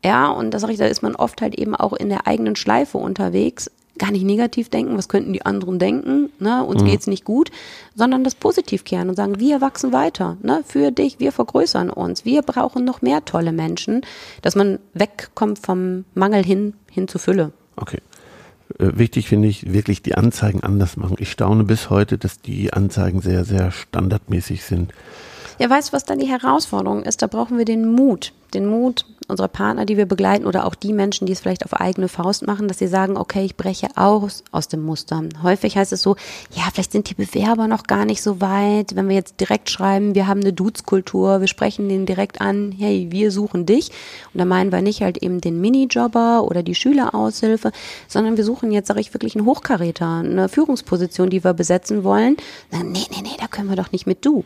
Ja, 0.05 0.31
und 0.31 0.53
da 0.53 0.59
sage 0.59 0.73
ich, 0.73 0.79
da 0.79 0.87
ist 0.87 1.03
man 1.03 1.17
oft 1.17 1.41
halt 1.41 1.55
eben 1.55 1.75
auch 1.75 1.93
in 1.93 2.09
der 2.09 2.27
eigenen 2.27 2.57
Schleife 2.57 2.99
unterwegs, 2.99 3.71
gar 3.99 4.11
nicht 4.11 4.25
negativ 4.25 4.69
denken, 4.69 4.97
was 4.97 5.09
könnten 5.09 5.33
die 5.33 5.47
anderen 5.47 5.79
denken, 5.79 6.31
ne, 6.39 6.65
uns 6.65 6.83
mhm. 6.83 6.87
geht's 6.87 7.07
nicht 7.07 7.25
gut, 7.25 7.51
sondern 7.95 8.25
das 8.25 8.35
positiv 8.35 8.85
kehren 8.85 9.09
und 9.09 9.15
sagen, 9.15 9.39
wir 9.39 9.61
wachsen 9.61 9.93
weiter, 9.93 10.37
ne, 10.43 10.65
für 10.67 10.91
dich, 10.91 11.21
wir 11.21 11.33
vergrößern 11.33 11.91
uns, 11.91 12.25
wir 12.25 12.43
brauchen 12.43 12.85
noch 12.85 13.03
mehr 13.03 13.25
tolle 13.25 13.53
Menschen, 13.53 14.03
dass 14.43 14.57
man 14.57 14.79
wegkommt 14.95 15.59
vom 15.59 16.05
Mangel 16.15 16.45
hin, 16.45 16.75
hin 16.91 17.09
zur 17.09 17.21
Fülle. 17.21 17.53
Okay. 17.77 18.01
Äh, 18.79 18.93
wichtig 18.95 19.29
finde 19.29 19.49
ich 19.49 19.73
wirklich 19.73 20.03
die 20.03 20.15
Anzeigen 20.15 20.63
anders 20.63 20.97
machen. 20.97 21.17
Ich 21.19 21.31
staune 21.31 21.65
bis 21.65 21.91
heute, 21.91 22.19
dass 22.19 22.41
die 22.41 22.73
Anzeigen 22.73 23.21
sehr, 23.21 23.45
sehr 23.45 23.71
standardmäßig 23.71 24.65
sind. 24.65 24.93
Ja, 25.59 25.71
weißt 25.71 25.91
du, 25.91 25.93
was 25.93 26.05
dann 26.05 26.19
die 26.19 26.27
Herausforderung 26.27 27.05
ist? 27.05 27.23
Da 27.23 27.29
brauchen 27.29 27.59
wir 27.59 27.65
den 27.65 27.93
Mut. 27.93 28.33
Den 28.55 28.67
Mut, 28.67 29.07
unsere 29.29 29.49
Partner, 29.49 29.87
die 29.87 29.97
wir 29.97 30.07
begleiten 30.07 30.47
oder 30.47 30.67
auch 30.67 30.75
die 30.75 30.93
Menschen, 30.93 31.27
die 31.27 31.33
es 31.33 31.41
vielleicht 31.41 31.65
auf 31.65 31.75
eigene 31.75 32.09
Faust 32.09 32.47
machen, 32.47 32.69
dass 32.69 32.79
sie 32.79 32.87
sagen, 32.87 33.17
okay, 33.17 33.45
ich 33.45 33.57
breche 33.57 33.89
aus 33.97 34.45
aus 34.51 34.69
dem 34.69 34.83
Muster. 34.83 35.23
Häufig 35.43 35.77
heißt 35.77 35.93
es 35.93 36.03
so, 36.03 36.17
ja, 36.55 36.65
vielleicht 36.73 36.93
sind 36.93 37.11
die 37.11 37.15
Bewerber 37.15 37.67
noch 37.69 37.85
gar 37.85 38.05
nicht 38.05 38.23
so 38.23 38.41
weit. 38.41 38.97
Wenn 38.97 39.09
wir 39.09 39.17
jetzt 39.17 39.41
direkt 39.41 39.71
schreiben, 39.71 40.15
wir 40.15 40.27
haben 40.27 40.41
eine 40.41 40.53
Dudes-Kultur, 40.53 41.41
wir 41.41 41.49
sprechen 41.49 41.89
den 41.89 42.07
direkt 42.07 42.41
an, 42.41 42.73
hey, 42.77 43.09
wir 43.11 43.31
suchen 43.31 43.67
dich. 43.67 43.91
Und 44.33 44.39
da 44.39 44.45
meinen 44.45 44.73
wir 44.73 44.83
nicht 44.83 45.03
halt 45.03 45.19
eben 45.19 45.41
den 45.41 45.61
Minijobber 45.61 46.45
oder 46.45 46.63
die 46.63 46.75
Schüleraushilfe, 46.75 47.73
sondern 48.09 48.37
wir 48.37 48.45
suchen 48.45 48.73
jetzt, 48.73 48.89
sage 48.89 49.01
ich, 49.01 49.15
wirklich 49.15 49.37
einen 49.37 49.47
Hochkaräter, 49.47 50.19
eine 50.19 50.49
Führungsposition, 50.49 51.31
die 51.31 51.45
wir 51.45 51.55
besetzen 51.55 52.05
wollen. 52.05 52.37
nee, 52.71 52.83
nee, 52.83 53.23
nee, 53.23 53.37
da 53.39 53.47
können 53.47 53.69
wir 53.69 53.77
doch 53.77 53.93
nicht 53.93 54.07
mit 54.07 54.25
du. 54.25 54.45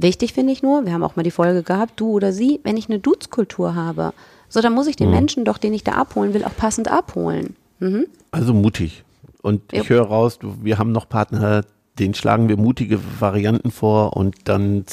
Wichtig 0.00 0.32
finde 0.32 0.52
ich 0.52 0.62
nur, 0.62 0.84
wir 0.86 0.92
haben 0.92 1.02
auch 1.02 1.16
mal 1.16 1.22
die 1.22 1.30
Folge 1.30 1.62
gehabt, 1.62 1.94
du 2.00 2.10
oder 2.12 2.32
sie, 2.32 2.60
wenn 2.62 2.76
ich 2.76 2.88
eine 2.88 2.98
Dudes-Kultur 2.98 3.74
habe, 3.74 4.12
So, 4.50 4.62
dann 4.62 4.72
muss 4.72 4.86
ich 4.86 4.96
den 4.96 5.10
Menschen 5.10 5.44
doch, 5.44 5.58
den 5.58 5.74
ich 5.74 5.84
da 5.84 5.92
abholen 5.92 6.32
will, 6.32 6.42
auch 6.42 6.56
passend 6.56 6.88
abholen. 6.88 7.54
Mhm. 7.80 8.06
Also 8.30 8.54
mutig. 8.54 9.04
Und 9.42 9.60
ich 9.72 9.82
Ja. 9.84 9.90
höre 9.90 10.06
raus, 10.06 10.38
wir 10.62 10.78
haben 10.78 10.90
noch 10.92 11.06
Partner, 11.08 11.64
denen 11.98 12.14
schlagen 12.14 12.48
wir 12.48 12.56
mutige 12.56 12.98
Varianten 13.20 13.70
vor 13.70 14.16
und 14.16 14.36
dann 14.44 14.84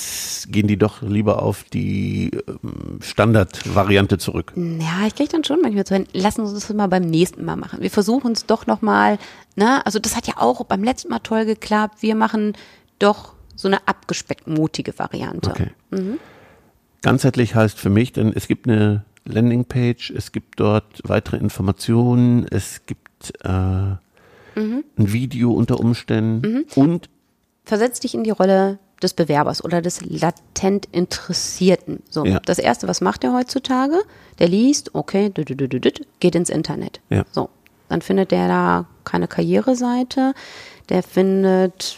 gehen 0.49 0.67
die 0.67 0.75
doch 0.77 1.01
lieber 1.03 1.41
auf 1.41 1.63
die 1.71 2.31
ähm, 2.47 2.99
Standardvariante 3.01 4.17
zurück. 4.17 4.53
Ja, 4.55 5.05
ich 5.07 5.15
kriege 5.15 5.29
dann 5.29 5.43
schon 5.43 5.61
manchmal 5.61 5.85
zu 5.85 5.93
hören, 5.95 6.07
lassen 6.13 6.41
uns 6.41 6.53
das 6.53 6.73
mal 6.73 6.87
beim 6.87 7.03
nächsten 7.03 7.45
Mal 7.45 7.55
machen. 7.55 7.79
Wir 7.81 7.91
versuchen 7.91 8.31
es 8.33 8.45
doch 8.45 8.67
nochmal, 8.67 9.17
ne? 9.55 9.85
Also 9.85 9.99
das 9.99 10.15
hat 10.17 10.27
ja 10.27 10.33
auch 10.37 10.63
beim 10.65 10.83
letzten 10.83 11.09
Mal 11.09 11.19
toll 11.19 11.45
geklappt. 11.45 12.01
Wir 12.01 12.15
machen 12.15 12.53
doch 12.99 13.33
so 13.55 13.67
eine 13.67 13.87
abgespeckt 13.87 14.47
mutige 14.47 14.97
Variante. 14.97 15.51
Okay. 15.51 15.69
Ganzheitlich 17.01 17.55
heißt 17.55 17.77
für 17.79 17.89
mich, 17.89 18.13
denn 18.13 18.33
es 18.33 18.47
gibt 18.47 18.67
eine 18.67 19.03
Landingpage, 19.25 20.11
es 20.11 20.31
gibt 20.31 20.59
dort 20.59 21.01
weitere 21.03 21.37
Informationen, 21.37 22.45
es 22.49 22.81
gibt 22.85 23.33
äh, 23.43 23.47
ein 23.49 24.83
Video 24.97 25.51
unter 25.51 25.79
Umständen 25.79 26.65
und 26.75 27.09
Versetz 27.65 27.99
dich 27.99 28.13
in 28.13 28.23
die 28.23 28.29
Rolle 28.29 28.77
des 29.01 29.13
Bewerbers 29.13 29.63
oder 29.63 29.81
des 29.81 30.01
latent 30.05 30.87
Interessierten. 30.91 32.03
So, 32.09 32.23
Ja. 32.23 32.39
das 32.45 32.59
erste, 32.59 32.87
was 32.87 33.01
macht 33.01 33.23
er 33.23 33.33
heutzutage? 33.33 33.97
Der 34.39 34.47
liest, 34.47 34.93
okay, 34.93 35.31
geht 36.19 36.35
ins 36.35 36.49
Internet. 36.49 37.01
Ja. 37.09 37.25
So, 37.31 37.49
dann 37.89 38.01
findet 38.01 38.31
der 38.31 38.47
da 38.47 38.85
keine 39.03 39.27
Karriereseite, 39.27 40.33
der 40.89 41.01
findet 41.03 41.97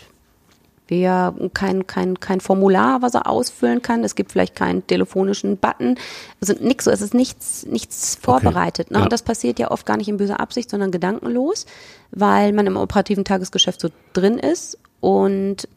ja 0.95 1.33
kein, 1.53 1.87
kein, 1.87 2.19
kein 2.19 2.39
Formular, 2.39 3.01
was 3.01 3.13
er 3.13 3.27
ausfüllen 3.27 3.81
kann. 3.81 4.03
Es 4.03 4.15
gibt 4.15 4.31
vielleicht 4.31 4.55
keinen 4.55 4.85
telefonischen 4.87 5.57
Button. 5.57 5.95
Also 6.41 6.53
nix 6.59 6.85
so, 6.85 6.91
es 6.91 7.01
ist 7.01 7.13
nichts, 7.13 7.65
nichts 7.65 8.17
vorbereitet. 8.21 8.91
Ne? 8.91 8.97
Ja. 8.97 9.03
Und 9.03 9.13
das 9.13 9.21
passiert 9.21 9.59
ja 9.59 9.71
oft 9.71 9.85
gar 9.85 9.97
nicht 9.97 10.07
in 10.07 10.17
böser 10.17 10.39
Absicht, 10.39 10.69
sondern 10.69 10.91
gedankenlos, 10.91 11.65
weil 12.11 12.53
man 12.53 12.67
im 12.67 12.77
operativen 12.77 13.25
Tagesgeschäft 13.25 13.81
so 13.81 13.89
drin 14.13 14.39
ist 14.39 14.77
und 14.99 15.67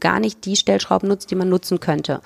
gar 0.00 0.20
nicht 0.20 0.44
die 0.44 0.56
Stellschrauben 0.56 1.08
nutzt, 1.08 1.30
die 1.30 1.36
man 1.36 1.48
nutzen 1.48 1.80
könnte. 1.80 2.20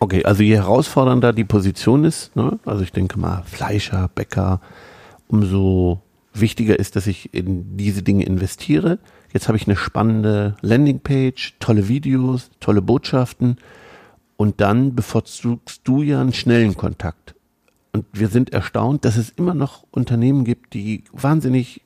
Okay, 0.00 0.24
also 0.24 0.42
je 0.42 0.56
herausfordernder 0.56 1.32
die 1.32 1.44
Position 1.44 2.04
ist, 2.04 2.34
ne, 2.36 2.58
also 2.64 2.82
ich 2.82 2.92
denke 2.92 3.18
mal 3.18 3.42
Fleischer, 3.44 4.10
Bäcker, 4.14 4.60
umso 5.26 6.00
wichtiger 6.34 6.78
ist, 6.78 6.94
dass 6.96 7.06
ich 7.06 7.34
in 7.34 7.76
diese 7.76 8.02
Dinge 8.02 8.24
investiere. 8.24 8.98
Jetzt 9.32 9.48
habe 9.48 9.58
ich 9.58 9.66
eine 9.66 9.76
spannende 9.76 10.56
Landingpage, 10.62 11.56
tolle 11.60 11.88
Videos, 11.88 12.50
tolle 12.60 12.82
Botschaften 12.82 13.56
und 14.36 14.60
dann 14.60 14.94
bevorzugst 14.94 15.82
du 15.84 16.02
ja 16.02 16.20
einen 16.20 16.32
schnellen 16.32 16.76
Kontakt. 16.76 17.34
Und 17.92 18.06
wir 18.12 18.28
sind 18.28 18.52
erstaunt, 18.52 19.04
dass 19.04 19.16
es 19.16 19.30
immer 19.30 19.54
noch 19.54 19.84
Unternehmen 19.90 20.44
gibt, 20.44 20.74
die 20.74 21.04
wahnsinnig 21.12 21.82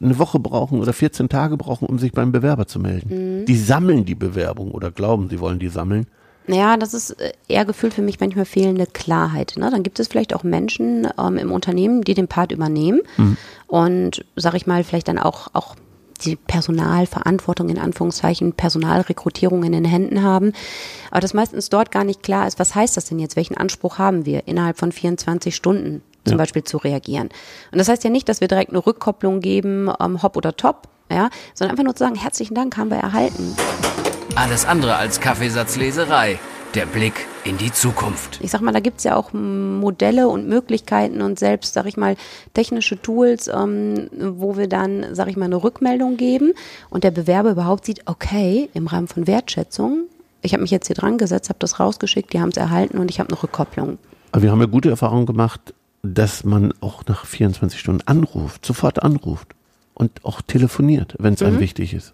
eine 0.00 0.18
Woche 0.18 0.38
brauchen 0.38 0.80
oder 0.80 0.92
14 0.92 1.28
Tage 1.28 1.56
brauchen, 1.56 1.86
um 1.86 1.98
sich 1.98 2.12
beim 2.12 2.32
Bewerber 2.32 2.66
zu 2.66 2.78
melden. 2.78 3.44
Die 3.46 3.56
sammeln 3.56 4.04
die 4.04 4.14
Bewerbung 4.14 4.72
oder 4.72 4.90
glauben, 4.90 5.28
sie 5.30 5.40
wollen 5.40 5.58
die 5.58 5.68
sammeln. 5.68 6.06
Naja, 6.46 6.76
das 6.76 6.92
ist 6.92 7.12
äh, 7.12 7.32
eher 7.48 7.64
gefühlt 7.64 7.94
für 7.94 8.02
mich 8.02 8.20
manchmal 8.20 8.44
fehlende 8.44 8.86
Klarheit. 8.86 9.54
Ne? 9.56 9.70
Dann 9.70 9.82
gibt 9.82 9.98
es 9.98 10.08
vielleicht 10.08 10.34
auch 10.34 10.42
Menschen 10.42 11.08
ähm, 11.18 11.38
im 11.38 11.50
Unternehmen, 11.50 12.02
die 12.02 12.12
den 12.12 12.28
Part 12.28 12.52
übernehmen 12.52 13.00
und, 13.66 14.24
sag 14.36 14.54
ich 14.54 14.66
mal, 14.66 14.84
vielleicht 14.84 15.08
dann 15.08 15.18
auch, 15.18 15.48
auch 15.54 15.74
die 16.22 16.36
Personalverantwortung 16.36 17.68
in 17.68 17.78
Anführungszeichen, 17.78 18.52
Personalrekrutierung 18.52 19.64
in 19.64 19.72
den 19.72 19.84
Händen 19.84 20.22
haben. 20.22 20.52
Aber 21.10 21.20
dass 21.20 21.34
meistens 21.34 21.70
dort 21.70 21.90
gar 21.90 22.04
nicht 22.04 22.22
klar 22.22 22.46
ist, 22.46 22.58
was 22.58 22.74
heißt 22.74 22.96
das 22.96 23.06
denn 23.06 23.18
jetzt? 23.18 23.36
Welchen 23.36 23.56
Anspruch 23.56 23.98
haben 23.98 24.26
wir, 24.26 24.46
innerhalb 24.46 24.78
von 24.78 24.92
24 24.92 25.54
Stunden 25.54 26.02
zum 26.24 26.38
Beispiel 26.38 26.64
zu 26.64 26.78
reagieren? 26.78 27.28
Und 27.72 27.78
das 27.78 27.88
heißt 27.88 28.04
ja 28.04 28.10
nicht, 28.10 28.28
dass 28.28 28.40
wir 28.40 28.48
direkt 28.48 28.70
eine 28.70 28.84
Rückkopplung 28.84 29.40
geben, 29.40 29.90
ähm, 30.00 30.22
hopp 30.22 30.36
oder 30.36 30.56
top, 30.56 30.88
ja, 31.10 31.28
sondern 31.54 31.72
einfach 31.72 31.84
nur 31.84 31.94
zu 31.94 32.04
sagen, 32.04 32.16
herzlichen 32.16 32.54
Dank, 32.54 32.76
haben 32.76 32.90
wir 32.90 32.98
erhalten. 32.98 33.54
Alles 34.36 34.64
andere 34.64 34.96
als 34.96 35.20
Kaffeesatzleserei. 35.20 36.38
Der 36.74 36.86
Blick 36.86 37.26
in 37.44 37.56
die 37.56 37.70
Zukunft. 37.70 38.40
ich 38.42 38.50
sag 38.50 38.60
mal, 38.60 38.72
da 38.72 38.80
gibt's 38.80 39.04
ja 39.04 39.14
auch 39.14 39.32
Modelle 39.32 40.26
und 40.28 40.48
Möglichkeiten 40.48 41.22
und 41.22 41.38
selbst, 41.38 41.72
sag 41.72 41.86
ich 41.86 41.96
mal, 41.96 42.16
technische 42.52 43.00
Tools, 43.00 43.46
ähm, 43.46 44.08
wo 44.18 44.56
wir 44.56 44.66
dann, 44.66 45.14
sag 45.14 45.28
ich 45.28 45.36
mal, 45.36 45.44
eine 45.44 45.62
Rückmeldung 45.62 46.16
geben 46.16 46.52
und 46.90 47.04
der 47.04 47.12
Bewerber 47.12 47.52
überhaupt 47.52 47.84
sieht, 47.84 48.02
okay, 48.06 48.70
im 48.74 48.88
Rahmen 48.88 49.06
von 49.06 49.28
Wertschätzung, 49.28 50.06
ich 50.42 50.52
habe 50.52 50.62
mich 50.62 50.72
jetzt 50.72 50.88
hier 50.88 50.96
dran 50.96 51.16
gesetzt, 51.16 51.48
habe 51.48 51.60
das 51.60 51.78
rausgeschickt, 51.78 52.32
die 52.32 52.40
haben 52.40 52.48
es 52.48 52.56
erhalten 52.56 52.98
und 52.98 53.08
ich 53.08 53.20
habe 53.20 53.28
eine 53.28 53.40
Rückkopplung. 53.40 53.98
Aber 54.32 54.42
wir 54.42 54.50
haben 54.50 54.60
ja 54.60 54.66
gute 54.66 54.90
Erfahrungen 54.90 55.26
gemacht, 55.26 55.74
dass 56.02 56.42
man 56.42 56.74
auch 56.80 57.04
nach 57.06 57.24
24 57.24 57.78
Stunden 57.78 58.02
anruft, 58.06 58.66
sofort 58.66 59.00
anruft 59.00 59.54
und 59.94 60.24
auch 60.24 60.42
telefoniert, 60.42 61.14
wenn 61.20 61.34
es 61.34 61.42
einem 61.42 61.60
wichtig 61.60 61.94
ist. 61.94 62.12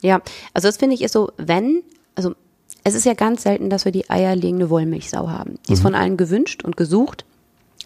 Ja, 0.00 0.22
also 0.54 0.68
das 0.68 0.78
finde 0.78 0.94
ich 0.94 1.02
ist 1.02 1.12
so, 1.12 1.32
wenn, 1.36 1.82
also 2.14 2.34
es 2.84 2.94
ist 2.94 3.06
ja 3.06 3.14
ganz 3.14 3.42
selten, 3.42 3.70
dass 3.70 3.84
wir 3.84 3.92
die 3.92 4.08
eierlegende 4.08 4.70
Wollmilchsau 4.70 5.28
haben. 5.28 5.58
Die 5.68 5.72
ist 5.72 5.82
von 5.82 5.94
allen 5.94 6.16
gewünscht 6.16 6.64
und 6.64 6.76
gesucht. 6.76 7.24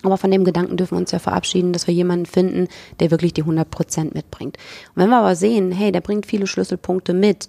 Aber 0.02 0.18
von 0.18 0.30
dem 0.30 0.44
Gedanken 0.44 0.76
dürfen 0.76 0.96
wir 0.96 1.00
uns 1.00 1.12
ja 1.12 1.18
verabschieden, 1.18 1.72
dass 1.72 1.86
wir 1.86 1.94
jemanden 1.94 2.26
finden, 2.26 2.68
der 3.00 3.10
wirklich 3.10 3.32
die 3.32 3.40
100 3.40 3.70
Prozent 3.70 4.14
mitbringt. 4.14 4.58
Und 4.94 5.02
wenn 5.02 5.08
wir 5.08 5.16
aber 5.16 5.34
sehen, 5.34 5.72
hey, 5.72 5.92
der 5.92 6.02
bringt 6.02 6.26
viele 6.26 6.46
Schlüsselpunkte 6.46 7.14
mit, 7.14 7.48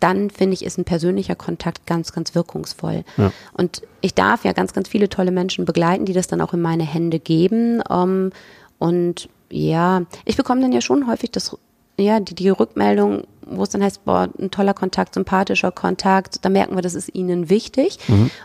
dann 0.00 0.30
finde 0.30 0.54
ich, 0.54 0.64
ist 0.64 0.78
ein 0.78 0.84
persönlicher 0.84 1.34
Kontakt 1.34 1.86
ganz, 1.86 2.12
ganz 2.12 2.34
wirkungsvoll. 2.34 3.04
Ja. 3.16 3.32
Und 3.52 3.82
ich 4.00 4.14
darf 4.14 4.44
ja 4.44 4.52
ganz, 4.52 4.72
ganz 4.72 4.88
viele 4.88 5.08
tolle 5.08 5.30
Menschen 5.30 5.64
begleiten, 5.64 6.04
die 6.04 6.12
das 6.12 6.26
dann 6.26 6.40
auch 6.40 6.52
in 6.52 6.60
meine 6.60 6.84
Hände 6.84 7.18
geben. 7.18 7.82
Ähm, 7.90 8.30
und 8.78 9.28
ja, 9.50 10.02
ich 10.24 10.36
bekomme 10.36 10.60
dann 10.60 10.72
ja 10.72 10.80
schon 10.80 11.06
häufig 11.06 11.30
das, 11.30 11.56
ja, 11.98 12.20
die, 12.20 12.34
die 12.34 12.48
Rückmeldung, 12.48 13.24
wo 13.46 13.62
es 13.62 13.70
dann 13.70 13.82
heißt, 13.82 14.04
boah, 14.04 14.28
ein 14.38 14.50
toller 14.50 14.74
Kontakt, 14.74 15.14
sympathischer 15.14 15.72
Kontakt, 15.72 16.44
da 16.44 16.48
merken 16.48 16.74
wir, 16.74 16.82
das 16.82 16.94
ist 16.94 17.14
ihnen 17.14 17.50
wichtig. 17.50 17.98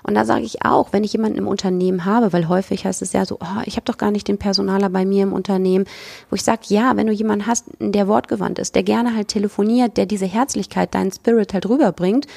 Und 0.03 0.15
da 0.15 0.25
sage 0.25 0.43
ich 0.43 0.65
auch, 0.65 0.93
wenn 0.93 1.03
ich 1.03 1.13
jemanden 1.13 1.37
im 1.37 1.47
Unternehmen 1.47 2.05
habe, 2.05 2.33
weil 2.33 2.47
häufig 2.47 2.85
heißt 2.85 3.01
es 3.01 3.13
ja 3.13 3.25
so, 3.25 3.37
oh, 3.41 3.61
ich 3.65 3.75
habe 3.75 3.85
doch 3.85 3.97
gar 3.97 4.11
nicht 4.11 4.27
den 4.27 4.37
Personaler 4.37 4.89
bei 4.89 5.05
mir 5.05 5.23
im 5.23 5.33
Unternehmen, 5.33 5.85
wo 6.29 6.35
ich 6.35 6.43
sage, 6.43 6.61
ja, 6.67 6.95
wenn 6.95 7.07
du 7.07 7.13
jemanden 7.13 7.47
hast, 7.47 7.65
der 7.79 8.07
wortgewandt 8.07 8.59
ist, 8.59 8.75
der 8.75 8.83
gerne 8.83 9.15
halt 9.15 9.29
telefoniert, 9.29 9.97
der 9.97 10.05
diese 10.05 10.25
Herzlichkeit, 10.25 10.93
deinen 10.93 11.11
Spirit 11.11 11.53
halt 11.53 11.67
rüberbringt, 11.67 12.27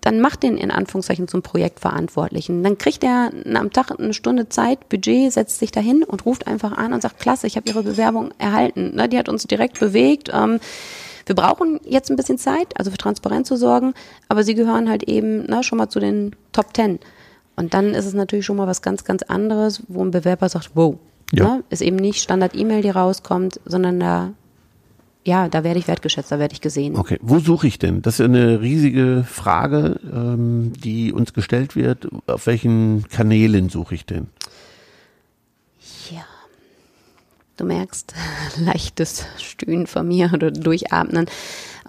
dann 0.00 0.20
macht 0.20 0.42
den 0.42 0.56
in 0.56 0.70
Anführungszeichen 0.70 1.28
zum 1.28 1.42
Projektverantwortlichen. 1.42 2.62
Dann 2.62 2.78
kriegt 2.78 3.04
er 3.04 3.30
am 3.54 3.70
Tag 3.70 3.90
eine 3.98 4.14
Stunde 4.14 4.48
Zeit, 4.48 4.88
Budget, 4.88 5.32
setzt 5.32 5.58
sich 5.58 5.72
dahin 5.72 6.02
und 6.02 6.24
ruft 6.24 6.46
einfach 6.46 6.72
an 6.72 6.92
und 6.92 7.02
sagt, 7.02 7.18
klasse, 7.20 7.46
ich 7.46 7.56
habe 7.56 7.68
Ihre 7.68 7.82
Bewerbung 7.82 8.30
erhalten. 8.38 8.94
Ne, 8.94 9.08
die 9.08 9.18
hat 9.18 9.28
uns 9.28 9.44
direkt 9.44 9.78
bewegt. 9.78 10.30
Wir 11.30 11.36
brauchen 11.36 11.78
jetzt 11.84 12.10
ein 12.10 12.16
bisschen 12.16 12.38
Zeit, 12.38 12.76
also 12.76 12.90
für 12.90 12.96
Transparenz 12.96 13.46
zu 13.46 13.54
sorgen, 13.56 13.94
aber 14.28 14.42
sie 14.42 14.56
gehören 14.56 14.90
halt 14.90 15.04
eben 15.04 15.44
ne, 15.44 15.62
schon 15.62 15.78
mal 15.78 15.88
zu 15.88 16.00
den 16.00 16.34
Top 16.50 16.74
Ten. 16.74 16.98
Und 17.54 17.72
dann 17.72 17.94
ist 17.94 18.04
es 18.04 18.14
natürlich 18.14 18.44
schon 18.44 18.56
mal 18.56 18.66
was 18.66 18.82
ganz, 18.82 19.04
ganz 19.04 19.22
anderes, 19.22 19.84
wo 19.86 20.02
ein 20.04 20.10
Bewerber 20.10 20.48
sagt, 20.48 20.70
wow, 20.74 20.96
Ja. 21.32 21.44
ne, 21.58 21.64
ist 21.70 21.82
eben 21.82 21.94
nicht 21.94 22.20
Standard-E-Mail, 22.20 22.82
die 22.82 22.90
rauskommt, 22.90 23.60
sondern 23.64 24.00
da, 24.00 24.32
ja, 25.24 25.46
da 25.48 25.62
werde 25.62 25.78
ich 25.78 25.86
wertgeschätzt, 25.86 26.32
da 26.32 26.40
werde 26.40 26.52
ich 26.52 26.60
gesehen. 26.62 26.96
Okay, 26.96 27.20
wo 27.22 27.38
suche 27.38 27.68
ich 27.68 27.78
denn? 27.78 28.02
Das 28.02 28.18
ist 28.18 28.24
eine 28.24 28.60
riesige 28.60 29.22
Frage, 29.24 30.00
ähm, 30.12 30.72
die 30.82 31.12
uns 31.12 31.32
gestellt 31.32 31.76
wird. 31.76 32.08
Auf 32.26 32.48
welchen 32.48 33.06
Kanälen 33.08 33.68
suche 33.68 33.94
ich 33.94 34.04
denn? 34.04 34.26
Ja. 36.10 36.24
Du 37.60 37.66
merkst 37.66 38.14
leichtes 38.56 39.26
Stöhnen 39.36 39.86
von 39.86 40.08
mir 40.08 40.30
oder 40.32 40.50
Durchatmen. 40.50 41.26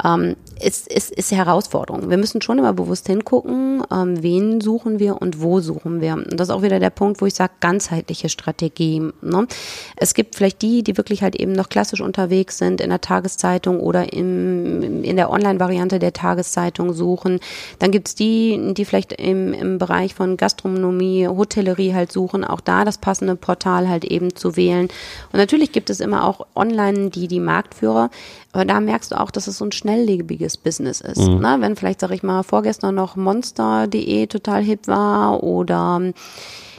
Ähm, 0.04 0.36
ist, 0.62 0.88
ist, 0.88 1.12
ist 1.12 1.32
Herausforderung. 1.32 2.10
Wir 2.10 2.18
müssen 2.18 2.42
schon 2.42 2.60
immer 2.60 2.74
bewusst 2.74 3.08
hingucken, 3.08 3.84
ähm, 3.92 4.22
wen 4.22 4.62
suchen 4.62 5.00
wir 5.00 5.22
und 5.22 5.42
wo 5.42 5.60
suchen 5.60 6.02
wir. 6.02 6.14
Und 6.14 6.40
das 6.40 6.50
ist 6.50 6.54
auch 6.54 6.62
wieder 6.62 6.80
der 6.80 6.90
Punkt, 6.90 7.22
wo 7.22 7.26
ich 7.26 7.34
sage, 7.34 7.54
ganzheitliche 7.60 8.30
Strategie. 8.30 9.02
Ne? 9.22 9.48
Es 9.96 10.14
gibt 10.14 10.36
vielleicht 10.36 10.62
die, 10.62 10.84
die 10.84 10.98
wirklich 10.98 11.24
halt 11.24 11.36
eben 11.36 11.54
noch 11.54 11.70
klassisch 11.70 12.02
unterwegs 12.02 12.58
sind, 12.58 12.82
in 12.82 12.90
der 12.90 13.02
Tageszeitung 13.02 13.80
oder 13.80 14.14
im, 14.14 15.04
in 15.04 15.16
der 15.16 15.30
Online-Variante 15.30 16.00
der 16.00 16.14
Tageszeitung 16.14 16.94
suchen. 16.94 17.40
Dann 17.80 17.92
gibt's 17.92 18.16
die, 18.16 18.74
die 18.74 18.86
vielleicht 18.86 19.14
im, 19.14 19.54
im 19.54 19.78
Bereich 19.78 20.14
von 20.14 20.38
Gastronomie, 20.38 21.28
Hotellerie 21.28 21.94
halt 21.94 22.12
suchen, 22.12 22.44
auch 22.44 22.62
da 22.62 22.86
das 22.86 22.98
passende 22.98 23.36
Portal 23.36 23.90
halt 23.90 24.06
eben 24.06 24.36
zu 24.36 24.56
wählen. 24.56 24.88
Und 25.32 25.40
natürlich 25.40 25.72
gibt 25.72 25.90
es 25.90 26.00
immer 26.00 26.26
auch 26.28 26.46
online 26.56 27.10
die, 27.10 27.28
die 27.28 27.40
Marktführer, 27.40 28.10
aber 28.52 28.66
da 28.66 28.80
merkst 28.80 29.12
du 29.12 29.20
auch, 29.20 29.32
dass 29.32 29.48
es 29.48 29.58
so 29.58 29.66
ein 29.66 29.72
schnelllebiges 29.92 30.58
Business 30.58 31.02
ist. 31.02 31.20
Ne? 31.40 31.58
Wenn 31.60 31.76
vielleicht, 31.76 32.00
sag 32.00 32.12
ich 32.12 32.24
mal, 32.24 32.44
vorgestern 32.44 32.96
noch 32.96 33.16
Monster.de 33.16 34.28
total 34.28 34.64
hip 34.64 34.88
war 34.88 35.44
oder 35.44 36.14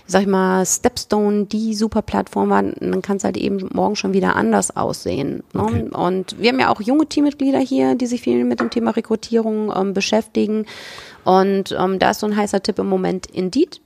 sag 0.06 0.22
ich 0.22 0.28
mal, 0.28 0.66
Stepstone 0.66 1.46
die 1.46 1.74
super 1.74 2.02
Plattform 2.02 2.50
war, 2.50 2.62
dann 2.62 3.02
kann 3.02 3.16
es 3.16 3.24
halt 3.24 3.36
eben 3.36 3.68
morgen 3.72 3.96
schon 3.96 4.12
wieder 4.12 4.36
anders 4.36 4.76
aussehen. 4.76 5.42
Ne? 5.54 5.62
Okay. 5.62 5.88
Und 5.92 6.38
wir 6.38 6.50
haben 6.50 6.60
ja 6.60 6.70
auch 6.70 6.80
junge 6.80 7.06
Teammitglieder 7.06 7.60
hier, 7.60 7.94
die 7.94 8.06
sich 8.06 8.20
viel 8.20 8.44
mit 8.44 8.60
dem 8.60 8.70
Thema 8.70 8.90
Rekrutierung 8.90 9.72
ähm, 9.74 9.94
beschäftigen. 9.94 10.66
Und 11.24 11.74
ähm, 11.78 11.98
da 11.98 12.10
ist 12.10 12.20
so 12.20 12.26
ein 12.26 12.36
heißer 12.36 12.62
Tipp 12.62 12.78
im 12.78 12.88
Moment 12.88 13.26
Indeed. 13.26 13.80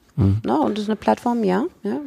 Ne? 0.45 0.59
Und 0.59 0.79
das 0.79 0.85
ist 0.85 0.89
eine 0.89 0.97
Plattform, 0.97 1.45
ja, 1.45 1.65
ja. 1.83 2.01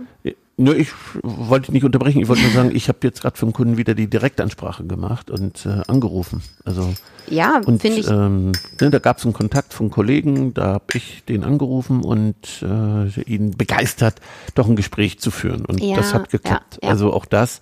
Nur 0.59 0.75
ich 0.75 0.89
wollte 1.23 1.71
nicht 1.71 1.85
unterbrechen. 1.85 2.21
Ich 2.21 2.27
wollte 2.27 2.41
nur 2.43 2.51
sagen, 2.51 2.75
ich 2.75 2.89
habe 2.89 2.99
jetzt 3.03 3.21
gerade 3.21 3.37
für 3.37 3.45
einen 3.45 3.53
Kunden 3.53 3.77
wieder 3.77 3.93
die 3.95 4.09
Direktansprache 4.09 4.83
gemacht 4.83 5.31
und 5.31 5.65
äh, 5.65 5.83
angerufen. 5.87 6.43
Also 6.65 6.93
Ja, 7.29 7.61
finde 7.63 7.87
ich. 7.87 8.09
ähm, 8.09 8.51
ne, 8.81 8.89
da 8.89 8.99
gab 8.99 9.19
es 9.19 9.23
einen 9.23 9.31
Kontakt 9.31 9.73
von 9.73 9.89
Kollegen, 9.89 10.53
da 10.53 10.73
habe 10.73 10.83
ich 10.95 11.23
den 11.29 11.45
angerufen 11.45 12.03
und 12.03 12.35
äh, 12.61 13.21
ihn 13.21 13.51
begeistert, 13.51 14.15
doch 14.55 14.67
ein 14.67 14.75
Gespräch 14.75 15.19
zu 15.19 15.31
führen. 15.31 15.63
Und 15.65 15.81
Ja, 15.81 15.95
das 15.95 16.13
hat 16.13 16.29
geklappt. 16.29 16.79
ja, 16.81 16.87
ja. 16.87 16.89
Also 16.93 17.13
auch 17.13 17.25
das 17.25 17.61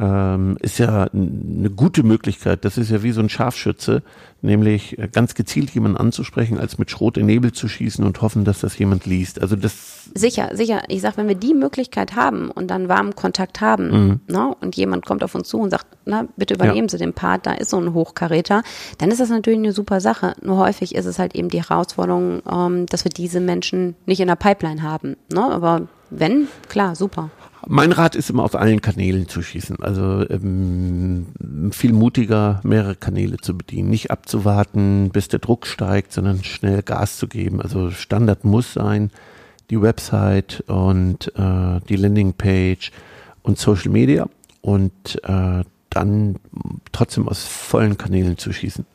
ähm, 0.00 0.56
ist 0.60 0.78
ja 0.78 1.08
eine 1.12 1.70
gute 1.70 2.02
Möglichkeit. 2.02 2.64
Das 2.64 2.78
ist 2.78 2.90
ja 2.90 3.02
wie 3.02 3.12
so 3.12 3.20
ein 3.20 3.28
Scharfschütze, 3.28 4.02
nämlich 4.40 4.98
äh, 4.98 5.08
ganz 5.08 5.34
gezielt 5.34 5.70
jemanden 5.70 5.98
anzusprechen, 5.98 6.58
als 6.58 6.78
mit 6.78 6.90
Schrot 6.90 7.18
in 7.18 7.26
Nebel 7.26 7.52
zu 7.52 7.68
schießen 7.68 8.04
und 8.04 8.22
hoffen, 8.22 8.44
dass 8.44 8.60
das 8.60 8.78
jemand 8.78 9.04
liest. 9.04 9.42
Also 9.42 9.56
das 9.56 10.00
Sicher, 10.14 10.50
sicher. 10.54 10.82
Ich 10.88 11.02
sag, 11.02 11.16
wenn 11.18 11.28
wir 11.28 11.34
die 11.34 11.54
Möglichkeit 11.54 12.16
haben 12.16 12.50
und 12.50 12.68
dann 12.68 12.88
warmen 12.88 13.14
Kontakt 13.14 13.60
haben, 13.60 14.20
ne, 14.26 14.56
und 14.60 14.74
jemand 14.74 15.06
kommt 15.06 15.22
auf 15.22 15.34
uns 15.34 15.48
zu 15.48 15.58
und 15.58 15.70
sagt, 15.70 15.86
na, 16.04 16.26
bitte 16.36 16.54
übernehmen 16.54 16.88
Ja. 16.88 16.92
Sie 16.92 16.98
den 16.98 17.12
Part, 17.12 17.46
da 17.46 17.52
ist 17.52 17.70
so 17.70 17.76
ein 17.78 17.94
Hochkaräter, 17.94 18.62
dann 18.98 19.10
ist 19.10 19.20
das 19.20 19.28
natürlich 19.28 19.60
eine 19.60 19.72
super 19.72 20.00
Sache. 20.00 20.34
Nur 20.42 20.56
häufig 20.56 20.94
ist 20.94 21.06
es 21.06 21.18
halt 21.18 21.34
eben 21.36 21.48
die 21.48 21.62
Herausforderung, 21.62 22.42
ähm, 22.50 22.86
dass 22.86 23.04
wir 23.04 23.10
diese 23.10 23.40
Menschen 23.40 23.94
nicht 24.06 24.20
in 24.20 24.28
der 24.28 24.36
Pipeline 24.36 24.82
haben. 24.82 25.16
Ne? 25.32 25.44
Aber 25.44 25.86
wenn, 26.10 26.48
klar, 26.68 26.96
super. 26.96 27.30
Mein 27.66 27.92
Rat 27.92 28.14
ist 28.14 28.30
immer 28.30 28.44
auf 28.44 28.54
allen 28.54 28.80
Kanälen 28.80 29.28
zu 29.28 29.42
schießen. 29.42 29.82
Also 29.82 30.28
ähm, 30.28 31.26
viel 31.72 31.92
mutiger, 31.92 32.60
mehrere 32.64 32.96
Kanäle 32.96 33.36
zu 33.36 33.56
bedienen. 33.56 33.90
Nicht 33.90 34.10
abzuwarten, 34.10 35.10
bis 35.10 35.28
der 35.28 35.40
Druck 35.40 35.66
steigt, 35.66 36.12
sondern 36.12 36.42
schnell 36.42 36.82
Gas 36.82 37.18
zu 37.18 37.28
geben. 37.28 37.60
Also 37.60 37.90
Standard 37.90 38.44
muss 38.44 38.72
sein, 38.72 39.10
die 39.68 39.80
Website 39.80 40.64
und 40.66 41.32
äh, 41.36 41.80
die 41.88 41.96
Landingpage 41.96 42.92
und 43.42 43.58
Social 43.58 43.90
Media 43.90 44.28
und 44.62 45.20
äh, 45.24 45.64
dann 45.90 46.36
trotzdem 46.92 47.28
aus 47.28 47.44
vollen 47.44 47.98
Kanälen 47.98 48.38
zu 48.38 48.52
schießen. 48.52 48.86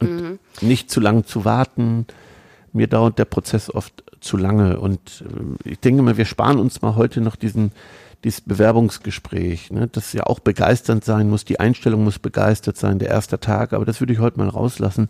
Und 0.00 0.38
nicht 0.60 0.90
zu 0.90 1.00
lang 1.00 1.24
zu 1.24 1.44
warten. 1.44 2.06
Mir 2.72 2.86
dauert 2.86 3.18
der 3.18 3.24
Prozess 3.24 3.72
oft 3.72 4.04
zu 4.20 4.36
lange 4.36 4.80
und 4.80 5.24
äh, 5.64 5.70
ich 5.70 5.80
denke 5.80 6.02
mal, 6.02 6.16
wir 6.16 6.24
sparen 6.24 6.58
uns 6.58 6.82
mal 6.82 6.96
heute 6.96 7.20
noch 7.20 7.36
diesen 7.36 7.72
dieses 8.24 8.40
Bewerbungsgespräch, 8.40 9.70
ne, 9.70 9.88
das 9.90 10.12
ja 10.12 10.24
auch 10.24 10.40
begeisternd 10.40 11.04
sein 11.04 11.30
muss, 11.30 11.44
die 11.44 11.60
Einstellung 11.60 12.02
muss 12.04 12.18
begeistert 12.18 12.76
sein, 12.76 12.98
der 12.98 13.08
erste 13.08 13.38
Tag, 13.38 13.72
aber 13.72 13.84
das 13.84 14.00
würde 14.00 14.12
ich 14.12 14.18
heute 14.18 14.38
mal 14.38 14.48
rauslassen, 14.48 15.08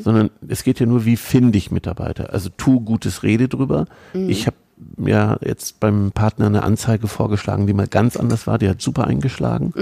sondern 0.00 0.30
es 0.48 0.64
geht 0.64 0.80
ja 0.80 0.86
nur, 0.86 1.04
wie 1.04 1.16
finde 1.16 1.56
ich 1.56 1.70
Mitarbeiter. 1.70 2.32
Also 2.32 2.48
tu 2.56 2.80
gutes 2.80 3.22
Rede 3.22 3.48
drüber. 3.48 3.86
Ich 4.28 4.46
habe 4.46 4.56
ja 4.98 5.38
jetzt 5.44 5.80
beim 5.80 6.10
Partner 6.12 6.46
eine 6.46 6.62
Anzeige 6.62 7.06
vorgeschlagen, 7.08 7.66
die 7.66 7.74
mal 7.74 7.86
ganz 7.86 8.16
anders 8.16 8.46
war, 8.46 8.58
die 8.58 8.68
hat 8.68 8.80
super 8.82 9.06
eingeschlagen. 9.06 9.72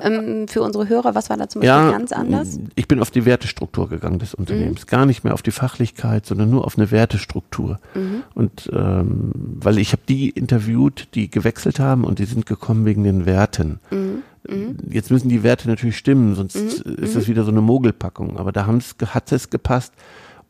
Ähm, 0.00 0.48
für 0.48 0.62
unsere 0.62 0.88
Hörer, 0.88 1.14
was 1.14 1.28
war 1.28 1.36
da 1.36 1.48
zum 1.48 1.60
Beispiel 1.60 1.92
ganz 1.92 2.12
anders? 2.12 2.58
Ich 2.74 2.88
bin 2.88 3.00
auf 3.00 3.10
die 3.10 3.24
Wertestruktur 3.24 3.88
gegangen 3.88 4.18
des 4.18 4.34
Unternehmens. 4.34 4.86
Gar 4.86 5.06
nicht 5.06 5.24
mehr 5.24 5.34
auf 5.34 5.42
die 5.42 5.50
Fachlichkeit, 5.50 6.26
sondern 6.26 6.50
nur 6.50 6.64
auf 6.64 6.78
eine 6.78 6.90
Wertestruktur. 6.90 7.78
Und 8.34 8.70
ähm, 8.72 9.32
weil 9.34 9.78
ich 9.78 9.92
habe 9.92 10.02
die 10.08 10.30
interviewt, 10.30 11.08
die 11.14 11.30
gewechselt 11.30 11.78
haben 11.78 12.04
und 12.04 12.18
die 12.18 12.24
sind 12.24 12.46
gekommen 12.46 12.84
wegen 12.86 13.04
den 13.04 13.26
Werten. 13.26 13.80
Jetzt 14.90 15.10
müssen 15.10 15.28
die 15.28 15.42
Werte 15.42 15.68
natürlich 15.68 15.96
stimmen, 15.96 16.34
sonst 16.34 16.56
ist 16.56 17.14
das 17.14 17.28
wieder 17.28 17.44
so 17.44 17.50
eine 17.50 17.60
Mogelpackung. 17.60 18.38
Aber 18.38 18.50
da 18.52 18.66
hat 18.66 19.32
es 19.32 19.50
gepasst 19.50 19.92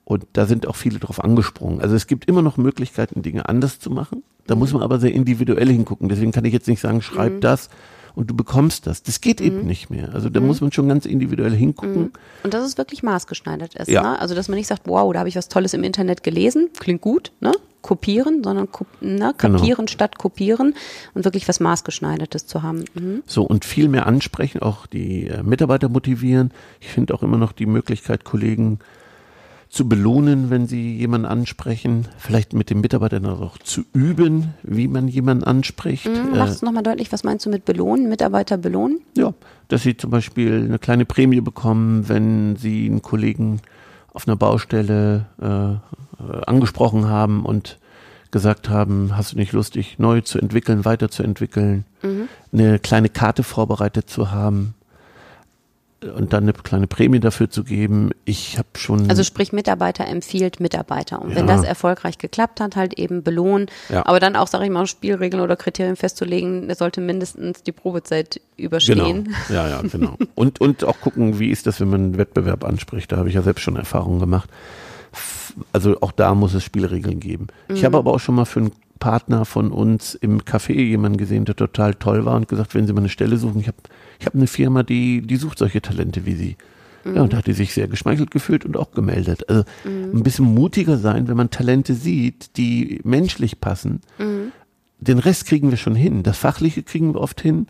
und 0.05 0.25
da 0.33 0.47
sind 0.47 0.67
auch 0.67 0.77
viele 0.77 0.99
drauf 0.99 1.23
angesprungen. 1.23 1.81
Also 1.81 1.95
es 1.95 2.07
gibt 2.07 2.27
immer 2.27 2.43
noch 2.43 2.57
Möglichkeiten, 2.57 3.23
Dinge 3.23 3.49
anders 3.49 3.81
zu 3.81 3.91
machen. 3.91 4.23
Da 4.47 4.55
muss 4.55 4.73
man 4.73 4.83
aber 4.83 4.99
sehr 4.99 5.13
individuell 5.13 5.69
hingucken. 5.69 6.09
Deswegen 6.09 6.33
kann 6.33 6.45
ich 6.45 6.53
jetzt 6.53 6.69
nicht 6.69 6.81
sagen, 6.81 7.03
schreib 7.03 7.41
das 7.41 7.69
und 8.15 8.31
du 8.31 8.37
bekommst 8.37 8.87
das. 8.87 9.03
Das 9.03 9.21
geht 9.21 9.41
eben 9.41 9.67
nicht 9.67 9.91
mehr. 9.91 10.15
Also 10.15 10.29
da 10.29 10.41
muss 10.41 10.61
man 10.61 10.73
schon 10.73 10.89
ganz 10.89 11.07
individuell 11.07 11.53
hingucken. 11.53 12.13
Und 12.43 12.55
dass 12.55 12.65
es 12.65 12.79
wirklich 12.79 13.03
maßgeschneidert 13.03 13.75
ist. 13.75 13.89
Ja. 13.89 14.03
Ne? 14.03 14.19
Also, 14.19 14.35
dass 14.35 14.49
man 14.49 14.57
nicht 14.57 14.67
sagt, 14.67 14.83
wow, 14.87 15.13
da 15.13 15.21
habe 15.21 15.29
ich 15.29 15.37
was 15.37 15.49
Tolles 15.49 15.75
im 15.75 15.85
Internet 15.85 16.23
gelesen, 16.23 16.71
klingt 16.79 17.01
gut, 17.01 17.33
ne? 17.41 17.53
kopieren, 17.83 18.43
sondern 18.45 18.69
ne? 19.01 19.35
Genau. 19.37 19.59
kapieren 19.59 19.89
statt 19.89 20.17
kopieren 20.17 20.75
und 21.15 21.25
wirklich 21.25 21.49
was 21.49 21.59
maßgeschneidertes 21.61 22.47
zu 22.47 22.63
haben. 22.63 22.85
Mhm. 22.95 23.23
So 23.27 23.43
und 23.43 23.65
viel 23.65 23.89
mehr 23.89 24.07
ansprechen, 24.07 24.63
auch 24.63 24.87
die 24.87 25.27
äh, 25.27 25.43
Mitarbeiter 25.43 25.89
motivieren. 25.89 26.53
Ich 26.81 26.89
finde 26.89 27.13
auch 27.13 27.23
immer 27.23 27.39
noch 27.39 27.53
die 27.53 27.67
Möglichkeit, 27.67 28.25
Kollegen 28.25 28.79
zu 29.73 29.89
belohnen, 29.89 30.51
wenn 30.51 30.67
sie 30.67 30.99
jemanden 30.99 31.27
ansprechen, 31.27 32.07
vielleicht 32.19 32.53
mit 32.53 32.69
dem 32.69 32.83
Mitarbeiter 32.83 33.21
dann 33.21 33.33
auch 33.33 33.57
zu 33.57 33.85
üben, 33.95 34.53
wie 34.63 34.87
man 34.87 35.09
jemanden 35.09 35.45
anspricht. 35.45 36.07
Mhm. 36.09 36.35
Äh, 36.35 36.39
Machst 36.39 36.61
du 36.61 36.67
nochmal 36.67 36.83
deutlich, 36.83 37.11
was 37.11 37.25
meinst 37.25 37.47
du 37.47 37.51
mit 37.51 37.65
belohnen, 37.65 38.11
Mitarbeiter 38.11 38.59
belohnen? 38.59 39.01
ja, 39.17 39.33
dass 39.69 39.83
sie 39.83 39.97
zum 39.97 40.11
Beispiel 40.11 40.67
eine 40.67 40.79
kleine 40.79 41.07
Prämie 41.07 41.41
bekommen, 41.41 42.07
wenn 42.11 42.57
sie 42.57 42.85
einen 42.85 43.01
Kollegen 43.01 43.63
auf 44.13 44.29
einer 44.29 44.37
Baustelle 44.37 45.25
äh, 45.41 45.47
äh, 45.47 45.79
angesprochen 46.47 47.09
haben 47.09 47.47
und 47.47 47.79
gesagt 48.31 48.69
haben, 48.69 49.17
hast 49.17 49.33
du 49.33 49.39
nicht 49.39 49.53
Lust, 49.53 49.75
dich 49.77 49.99
neu 49.99 50.21
zu 50.21 50.39
entwickeln, 50.39 50.85
weiterzuentwickeln, 50.85 51.85
eine 52.53 52.79
kleine 52.79 53.11
Karte 53.11 53.43
vorbereitet 53.43 54.09
zu 54.09 54.31
haben 54.31 54.75
und 56.17 56.33
dann 56.33 56.45
eine 56.45 56.53
kleine 56.53 56.87
Prämie 56.87 57.21
dafür 57.21 57.49
zu 57.51 57.65
geben. 57.65 58.11
Ich 58.25 58.59
habe 58.59 58.69
schon 58.77 59.09
Also 59.09 59.23
sprich, 59.25 59.53
Mitarbeiter 59.53 60.07
empfiehlt 60.07 60.61
Mitarbeiter. 60.61 61.23
Und 61.23 61.35
wenn 61.35 61.47
Ja. 61.49 61.57
das 61.57 61.65
erfolgreich 61.65 62.19
geklappt 62.19 62.61
hat, 62.61 62.77
halt 62.77 62.99
eben 62.99 63.23
belohnen. 63.23 63.67
Ja. 63.89 64.05
Aber 64.07 64.21
dann 64.21 64.37
auch, 64.37 64.47
sage 64.49 64.65
ich 64.65 64.71
mal, 64.71 64.87
Spielregeln 64.87 65.43
oder 65.43 65.57
Kriterien 65.57 65.97
festzulegen, 65.97 66.69
er 66.69 66.75
sollte 66.75 67.01
mindestens 67.01 67.63
die 67.63 67.73
Probezeit 67.73 68.41
überstehen. 68.57 69.25
Genau. 69.25 69.37
Ja, 69.49 69.69
ja, 69.69 69.83
genau. 69.83 70.17
Und, 70.35 70.61
und 70.61 70.85
auch 70.85 71.01
gucken, 71.01 71.39
wie 71.39 71.51
ist 71.51 71.67
das, 71.67 71.81
wenn 71.81 71.91
man 71.91 72.01
einen 72.03 72.19
Wettbewerb 72.19 72.65
anspricht. 72.65 73.13
Da 73.13 73.17
habe 73.17 73.29
ich 73.29 73.35
ja 73.35 73.43
selbst 73.43 73.63
schon 73.63 73.77
Erfahrungen 73.77 74.21
gemacht. 74.21 74.49
Also 75.73 75.99
auch 76.01 76.13
da 76.13 76.35
muss 76.35 76.55
es 76.55 76.65
Spielregeln 76.65 77.21
geben. 77.21 77.49
Ich 77.69 77.85
habe 77.85 77.99
aber 77.99 78.15
auch 78.15 78.21
schon 78.21 78.35
mal 78.35 78.47
für 78.47 78.61
einen 78.61 78.73
Partner 79.03 79.45
von 79.45 79.73
uns 79.73 80.15
im 80.15 80.43
Café 80.43 80.75
jemanden 80.75 81.19
gesehen, 81.19 81.45
der 81.45 81.57
total 81.57 81.95
toll 81.95 82.25
war 82.25 82.37
und 82.37 82.47
gesagt, 82.47 82.77
wenn 82.77 82.87
Sie 82.87 82.93
mal 82.93 83.01
eine 83.01 83.09
Stelle 83.09 83.37
suchen, 83.37 83.61
ich 83.61 83.67
habe 83.67 83.79
ich 84.21 84.27
hab 84.27 84.35
eine 84.37 84.47
Firma, 84.47 84.85
die, 84.85 85.23
die 85.23 85.35
sucht 85.35 85.59
solche 85.59 85.83
Talente 85.83 86.25
wie 86.25 86.37
Sie. 86.37 86.57
Ja, 87.05 87.23
und 87.23 87.33
da 87.33 87.39
hat 87.39 87.49
die 87.49 87.53
sich 87.53 87.75
sehr 87.75 87.89
geschmeichelt 87.89 88.31
gefühlt 88.31 88.65
und 88.65 88.77
auch 88.77 88.93
gemeldet. 88.93 89.49
Also 89.49 89.65
ein 89.85 90.23
bisschen 90.23 90.45
mutiger 90.45 90.99
sein, 90.99 91.27
wenn 91.27 91.37
man 91.37 91.51
Talente 91.51 91.95
sieht, 91.95 92.57
die 92.57 93.01
menschlich 93.03 93.61
passen. 93.61 94.03
Den 95.01 95.19
Rest 95.19 95.47
kriegen 95.47 95.71
wir 95.71 95.79
schon 95.79 95.97
hin. 95.97 96.23
Das 96.23 96.39
Fachliche 96.39 96.85
kriegen 96.85 97.15
wir 97.15 97.21
oft 97.21 97.41
hin. 97.41 97.67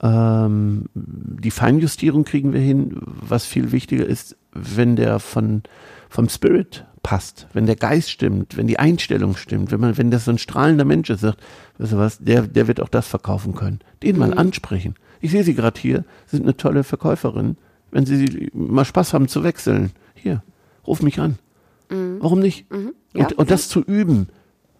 Ähm, 0.00 0.84
die 0.94 1.50
Feinjustierung 1.50 2.22
kriegen 2.22 2.52
wir 2.52 2.60
hin. 2.60 3.00
Was 3.04 3.46
viel 3.46 3.72
wichtiger 3.72 4.06
ist, 4.06 4.36
wenn 4.52 4.94
der 4.94 5.18
von, 5.18 5.64
vom 6.08 6.28
Spirit 6.28 6.84
passt, 7.08 7.46
wenn 7.54 7.64
der 7.64 7.76
Geist 7.76 8.10
stimmt, 8.10 8.58
wenn 8.58 8.66
die 8.66 8.78
Einstellung 8.78 9.34
stimmt, 9.34 9.70
wenn 9.70 9.80
man, 9.80 9.96
wenn 9.96 10.10
das 10.10 10.26
so 10.26 10.30
ein 10.30 10.36
strahlender 10.36 10.84
Mensch 10.84 11.08
ist, 11.08 11.20
sagt, 11.20 11.38
weißt 11.78 11.92
du 11.92 11.96
was, 11.96 12.18
der, 12.18 12.42
der 12.42 12.68
wird 12.68 12.82
auch 12.82 12.90
das 12.90 13.08
verkaufen 13.08 13.54
können. 13.54 13.78
Den 14.02 14.18
mal 14.18 14.34
ansprechen. 14.34 14.94
Ich 15.22 15.30
sehe 15.30 15.42
Sie 15.42 15.54
gerade 15.54 15.80
hier, 15.80 16.04
Sie 16.26 16.36
sind 16.36 16.44
eine 16.44 16.58
tolle 16.58 16.84
Verkäuferin. 16.84 17.56
Wenn 17.90 18.04
Sie 18.04 18.50
mal 18.52 18.84
Spaß 18.84 19.14
haben 19.14 19.26
zu 19.26 19.42
wechseln, 19.42 19.92
hier, 20.12 20.42
ruf 20.86 21.00
mich 21.00 21.18
an. 21.18 21.38
Warum 22.20 22.40
nicht? 22.40 22.66
Ja, 23.14 23.24
und, 23.24 23.38
und 23.38 23.50
das 23.50 23.70
zu 23.70 23.80
üben, 23.80 24.28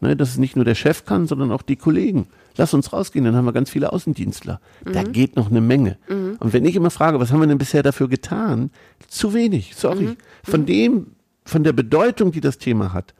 ne, 0.03 0.15
dass 0.15 0.29
es 0.29 0.37
nicht 0.37 0.55
nur 0.55 0.67
der 0.67 0.75
Chef 0.75 1.07
kann, 1.07 1.27
sondern 1.27 1.51
auch 1.51 1.63
die 1.63 1.77
Kollegen. 1.77 2.27
Lass 2.59 2.75
uns 2.75 2.93
rausgehen, 2.93 3.25
dann 3.25 3.37
haben 3.37 3.47
wir 3.47 3.55
ganz 3.55 3.71
viele 3.71 3.91
Außendienstler. 3.91 4.61
Da 4.85 5.03
geht 5.03 5.35
noch 5.37 5.51
eine 5.51 5.63
Menge. 5.63 5.97
Und 6.41 6.53
wenn 6.53 6.67
ich 6.67 6.77
immer 6.77 6.91
frage, 6.91 7.21
was 7.21 7.33
haben 7.33 7.41
wir 7.41 7.47
denn 7.47 7.57
bisher 7.57 7.83
dafür 7.83 8.09
getan? 8.11 8.71
Zu 9.09 9.33
wenig, 9.33 9.77
sorry. 9.77 10.17
Von 10.43 10.67
dem, 10.67 11.07
von 11.49 11.65
der 11.65 11.73
Bedeutung, 11.73 12.31
die 12.31 12.41
das 12.41 12.59
Thema 12.59 12.93
hat 12.93 13.15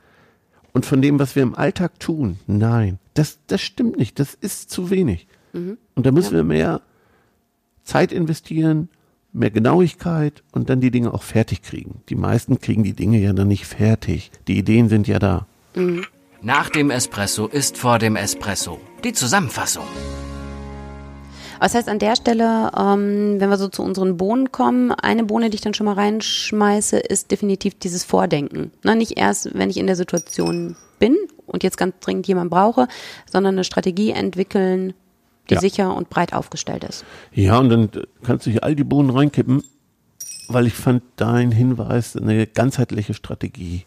und 0.73 0.85
von 0.85 1.01
dem, 1.01 1.19
was 1.19 1.35
wir 1.35 1.43
im 1.43 1.55
Alltag 1.55 1.99
tun, 1.99 2.39
nein, 2.47 2.99
das, 3.15 3.39
das 3.47 3.61
stimmt 3.61 3.97
nicht. 3.97 4.19
Das 4.19 4.35
ist 4.35 4.71
zu 4.71 4.91
wenig. 4.91 5.27
Und 5.95 6.07
da 6.07 6.13
müssen 6.13 6.35
wir 6.35 6.45
mehr 6.45 6.83
Zeit 7.85 8.13
investieren, 8.13 8.91
mehr 9.33 9.51
Genauigkeit 9.51 10.43
und 10.53 10.69
dann 10.69 10.81
die 10.81 10.91
Dinge 10.91 11.15
auch 11.15 11.23
fertig 11.23 11.63
kriegen. 11.63 12.03
Die 12.11 12.17
meisten 12.17 12.61
kriegen 12.61 12.83
die 12.83 12.93
Dinge 12.93 13.19
ja 13.19 13.33
dann 13.33 13.49
nicht 13.49 13.67
fertig. 13.67 14.31
Die 14.47 14.59
Ideen 14.59 14.89
sind 14.91 15.09
ja 15.09 15.19
da. 15.19 15.47
Nach 16.43 16.69
dem 16.69 16.91
Espresso 16.91 17.47
ist 17.47 17.79
vor 17.79 17.99
dem 17.99 18.15
Espresso. 18.15 18.79
Die 19.05 19.15
Zusammenfassung. 19.15 19.85
Das 21.61 21.75
heißt, 21.75 21.89
an 21.89 21.99
der 21.99 22.17
Stelle, 22.17 22.71
ähm, 22.77 23.41
wenn 23.41 23.49
wir 23.51 23.57
so 23.59 23.69
zu 23.69 23.83
unseren 23.83 24.17
Bohnen 24.17 24.53
kommen, 24.53 24.93
eine 24.93 25.25
Bohne, 25.25 25.51
die 25.51 25.57
ich 25.57 25.61
dann 25.61 25.75
schon 25.75 25.87
mal 25.87 25.95
reinschmeiße, 25.95 26.99
ist 26.99 27.31
definitiv 27.31 27.79
dieses 27.79 28.05
Vordenken. 28.05 28.71
Ne, 28.85 28.97
nicht 28.97 29.19
erst, 29.19 29.55
wenn 29.55 29.71
ich 29.71 29.77
in 29.77 29.87
der 29.87 29.97
Situation 29.97 30.77
bin 30.99 31.17
und 31.47 31.63
jetzt 31.63 31.77
ganz 31.77 31.95
dringend 32.01 32.27
jemanden 32.27 32.51
brauche, 32.51 32.89
sondern 33.31 33.55
eine 33.55 33.65
Strategie 33.65 34.11
entwickeln, 34.11 34.95
die 35.51 35.55
Ja. 35.55 35.61
sicher 35.61 35.95
und 35.97 36.11
breit 36.11 36.33
aufgestellt 36.33 36.85
ist. 36.85 37.05
Ja, 37.33 37.59
und 37.59 37.69
dann 37.71 37.89
kannst 38.23 38.47
du 38.47 38.51
hier 38.51 38.65
all 38.65 38.75
die 38.77 38.85
Bohnen 38.85 39.11
reinkippen, 39.11 39.63
weil 40.49 40.67
ich 40.67 40.75
fand 40.75 41.03
dein 41.17 41.51
Hinweis 41.53 42.17
eine 42.17 42.47
ganzheitliche 42.47 43.15
Strategie. 43.15 43.85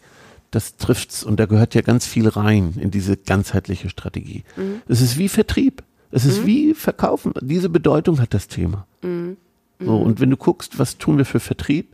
Das 0.52 0.76
trifft's 0.76 1.24
und 1.24 1.40
da 1.40 1.46
gehört 1.46 1.76
ja 1.76 1.82
ganz 1.82 2.06
viel 2.06 2.28
rein 2.28 2.74
in 2.80 2.92
diese 2.92 3.16
ganzheitliche 3.16 3.90
Strategie. 3.90 4.44
Es 4.88 5.00
ist 5.02 5.18
wie 5.18 5.30
Vertrieb. 5.30 5.84
Es 6.12 6.26
ist 6.26 6.46
wie 6.46 6.74
Verkaufen. 6.74 7.34
Diese 7.42 7.70
Bedeutung 7.70 8.20
hat 8.20 8.34
das 8.34 8.48
Thema. 8.48 8.86
So, 9.02 9.96
und 9.98 10.20
wenn 10.20 10.30
du 10.30 10.38
guckst, 10.38 10.78
was 10.78 10.98
tun 10.98 11.18
wir 11.18 11.26
für 11.26 11.40
Vertrieb? 11.40 11.94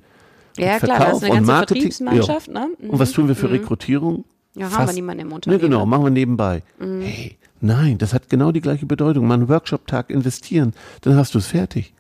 Ja, 0.58 0.74
und 0.74 0.80
klar, 0.84 1.00
das 1.00 1.18
ist 1.18 1.24
eine 1.24 1.34
ganze 1.36 1.52
Marketing- 1.52 1.82
Vertriebsmannschaft, 1.84 2.48
Ja. 2.48 2.54
ne? 2.54 2.70
Und 2.90 3.00
was 3.00 3.12
tun 3.12 3.28
wir 3.28 3.36
für 3.36 3.50
Rekrutierung? 3.52 4.26
Ja, 4.56 4.66
haben 4.66 4.72
Fast- 4.72 4.88
wir 4.90 4.96
niemanden 4.96 5.22
im 5.22 5.28
Ne, 5.30 5.36
Unternehmen. 5.36 5.62
genau, 5.62 5.86
machen 5.86 6.04
wir 6.06 6.10
nebenbei. 6.10 6.64
Hey, 6.80 7.38
nein, 7.62 8.00
das 8.00 8.14
hat 8.16 8.28
genau 8.28 8.52
die 8.52 8.60
gleiche 8.62 8.88
Bedeutung. 8.88 9.28
Mal 9.28 9.36
einen 9.36 9.50
Workshop-Tag 9.50 10.10
investieren, 10.10 10.74
dann 11.02 11.16
hast 11.16 11.36
du 11.36 11.38
es 11.38 11.46
fertig. 11.46 11.94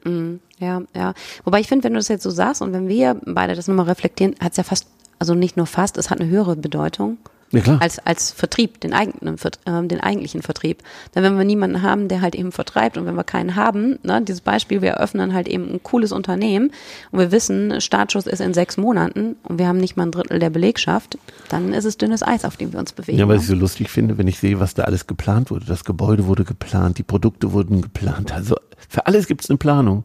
Ja, 0.59 0.81
ja. 0.95 1.13
Wobei 1.43 1.59
ich 1.59 1.67
finde, 1.67 1.83
wenn 1.83 1.93
du 1.93 1.99
das 1.99 2.07
jetzt 2.07 2.23
so 2.23 2.31
sagst 2.31 2.63
und 2.63 2.73
wenn 2.73 2.87
wir 2.87 3.21
beide 3.25 3.53
das 3.53 3.67
nochmal 3.67 3.85
reflektieren, 3.85 4.33
hat 4.41 4.51
es 4.53 4.57
ja 4.57 4.63
fast, 4.63 4.87
also 5.19 5.35
nicht 5.35 5.55
nur 5.55 5.67
fast, 5.67 5.97
es 5.97 6.09
hat 6.09 6.19
eine 6.19 6.27
höhere 6.29 6.55
Bedeutung 6.55 7.17
Ja, 7.51 7.61
klar. 7.61 7.81
als, 7.81 7.99
als 7.99 8.31
Vertrieb, 8.31 8.81
den, 8.81 8.93
eigenen, 8.93 9.37
ähm, 9.65 9.87
den 9.87 10.01
eigentlichen 10.01 10.41
Vertrieb. 10.41 10.83
Denn 11.15 11.23
wenn 11.23 11.37
wir 11.37 11.45
niemanden 11.45 11.81
haben, 11.81 12.07
der 12.07 12.21
halt 12.21 12.35
eben 12.35 12.51
vertreibt 12.51 12.97
und 12.97 13.05
wenn 13.05 13.15
wir 13.15 13.23
keinen 13.23 13.55
haben, 13.55 13.99
ne, 14.03 14.21
dieses 14.21 14.41
Beispiel, 14.41 14.81
wir 14.81 14.91
eröffnen 14.91 15.33
halt 15.33 15.47
eben 15.47 15.71
ein 15.71 15.83
cooles 15.83 16.11
Unternehmen 16.11 16.71
und 17.11 17.19
wir 17.19 17.31
wissen, 17.31 17.79
Startschuss 17.79 18.27
ist 18.27 18.41
in 18.41 18.53
sechs 18.53 18.77
Monaten 18.77 19.37
und 19.43 19.59
wir 19.59 19.67
haben 19.67 19.77
nicht 19.77 19.95
mal 19.95 20.03
ein 20.03 20.11
Drittel 20.11 20.39
der 20.39 20.49
Belegschaft, 20.49 21.17
dann 21.49 21.73
ist 21.73 21.85
es 21.85 21.97
dünnes 21.97 22.21
Eis, 22.21 22.43
auf 22.43 22.57
dem 22.57 22.73
wir 22.73 22.79
uns 22.79 22.91
bewegen. 22.91 23.17
Ja, 23.17 23.27
was 23.27 23.37
ne? 23.37 23.41
ich 23.41 23.47
so 23.47 23.55
lustig 23.55 23.89
finde, 23.89 24.17
wenn 24.17 24.27
ich 24.27 24.39
sehe, 24.39 24.59
was 24.59 24.73
da 24.73 24.83
alles 24.83 25.07
geplant 25.07 25.49
wurde. 25.49 25.65
Das 25.65 25.85
Gebäude 25.85 26.25
wurde 26.25 26.43
geplant, 26.43 26.97
die 26.97 27.03
Produkte 27.03 27.53
wurden 27.53 27.81
geplant. 27.81 28.33
Also 28.33 28.57
für 28.89 29.07
alles 29.07 29.27
gibt 29.27 29.43
es 29.43 29.49
eine 29.49 29.57
Planung. 29.57 30.03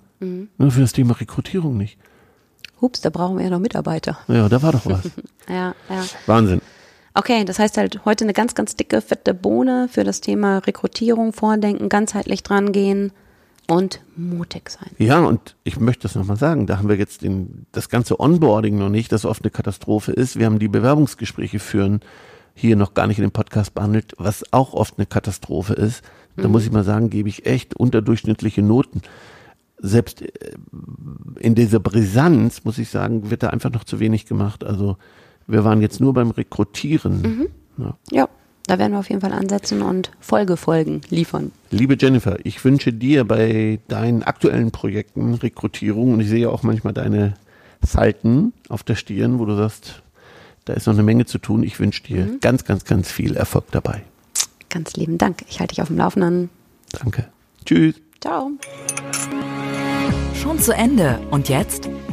Nur 0.58 0.70
für 0.70 0.80
das 0.80 0.92
Thema 0.92 1.18
Rekrutierung 1.18 1.76
nicht. 1.76 1.98
Hups, 2.80 3.00
da 3.00 3.10
brauchen 3.10 3.38
wir 3.38 3.44
ja 3.44 3.50
noch 3.50 3.58
Mitarbeiter. 3.58 4.18
Ja, 4.28 4.48
da 4.48 4.62
war 4.62 4.72
doch 4.72 4.86
was. 4.86 5.02
Ja, 5.48 5.74
ja. 5.90 6.04
Wahnsinn. 6.26 6.60
Okay, 7.14 7.44
das 7.44 7.58
heißt 7.58 7.76
halt 7.76 8.04
heute 8.04 8.24
eine 8.24 8.32
ganz, 8.32 8.54
ganz 8.54 8.74
dicke, 8.74 9.00
fette 9.00 9.34
Bohne 9.34 9.88
für 9.90 10.04
das 10.04 10.20
Thema 10.20 10.58
Rekrutierung, 10.58 11.32
Vordenken, 11.32 11.88
ganzheitlich 11.88 12.42
drangehen 12.42 13.12
und 13.68 14.00
mutig 14.16 14.70
sein. 14.70 14.90
Ja, 14.98 15.20
und 15.20 15.56
ich 15.64 15.78
möchte 15.78 16.02
das 16.02 16.14
nochmal 16.14 16.36
sagen, 16.36 16.66
da 16.66 16.78
haben 16.78 16.88
wir 16.88 16.96
jetzt 16.96 17.22
den, 17.22 17.66
das 17.72 17.88
ganze 17.88 18.18
Onboarding 18.18 18.78
noch 18.78 18.88
nicht, 18.88 19.12
das 19.12 19.24
oft 19.24 19.42
eine 19.42 19.50
Katastrophe 19.50 20.12
ist. 20.12 20.38
Wir 20.38 20.46
haben 20.46 20.58
die 20.58 20.68
Bewerbungsgespräche 20.68 21.58
führen 21.58 22.00
hier 22.54 22.76
noch 22.76 22.94
gar 22.94 23.06
nicht 23.06 23.18
in 23.18 23.24
dem 23.24 23.32
Podcast 23.32 23.74
behandelt, 23.74 24.14
was 24.18 24.44
auch 24.52 24.74
oft 24.74 24.98
eine 24.98 25.06
Katastrophe 25.06 25.72
ist. 25.72 26.02
Da 26.36 26.48
muss 26.48 26.64
ich 26.64 26.72
mal 26.72 26.84
sagen, 26.84 27.10
gebe 27.10 27.28
ich 27.28 27.46
echt 27.46 27.74
unterdurchschnittliche 27.74 28.62
Noten. 28.62 29.02
Selbst 29.78 30.22
äh, 30.22 30.30
in 31.40 31.54
dieser 31.54 31.80
Brisanz, 31.80 32.64
muss 32.64 32.78
ich 32.78 32.88
sagen, 32.88 33.30
wird 33.30 33.42
da 33.42 33.48
einfach 33.48 33.70
noch 33.70 33.84
zu 33.84 34.00
wenig 34.00 34.26
gemacht. 34.26 34.64
Also 34.64 34.96
wir 35.46 35.64
waren 35.64 35.80
jetzt 35.80 36.00
nur 36.00 36.14
beim 36.14 36.30
Rekrutieren. 36.30 37.48
Ja. 37.78 37.96
Ja, 38.10 38.28
da 38.66 38.78
werden 38.78 38.92
wir 38.92 38.98
auf 39.00 39.08
jeden 39.08 39.20
Fall 39.20 39.32
ansetzen 39.32 39.82
und 39.82 40.10
Folgefolgen 40.20 41.00
liefern. 41.10 41.52
Liebe 41.70 41.96
Jennifer, 41.98 42.38
ich 42.44 42.64
wünsche 42.64 42.92
dir 42.92 43.24
bei 43.24 43.80
deinen 43.88 44.22
aktuellen 44.22 44.70
Projekten 44.70 45.34
Rekrutierung 45.34 46.14
und 46.14 46.20
ich 46.20 46.28
sehe 46.28 46.50
auch 46.50 46.62
manchmal 46.62 46.92
deine 46.92 47.34
Falten 47.84 48.52
auf 48.68 48.82
der 48.82 48.94
Stirn, 48.94 49.38
wo 49.38 49.44
du 49.44 49.56
sagst, 49.56 50.02
da 50.64 50.74
ist 50.74 50.86
noch 50.86 50.94
eine 50.94 51.02
Menge 51.02 51.26
zu 51.26 51.38
tun. 51.38 51.64
Ich 51.64 51.80
wünsche 51.80 52.04
dir 52.04 52.38
ganz, 52.40 52.64
ganz, 52.64 52.84
ganz 52.84 53.10
viel 53.10 53.36
Erfolg 53.36 53.64
dabei. 53.72 54.02
Ganz 54.68 54.94
lieben 54.94 55.18
Dank. 55.18 55.44
Ich 55.48 55.58
halte 55.58 55.74
dich 55.74 55.82
auf 55.82 55.88
dem 55.88 55.98
Laufenden. 55.98 56.48
Danke. 56.92 57.28
Tschüss. 57.64 57.96
Ciao. 58.20 58.52
Schon 60.34 60.58
zu 60.60 60.72
Ende. 60.72 61.18
Und 61.30 61.48
jetzt? 61.48 61.88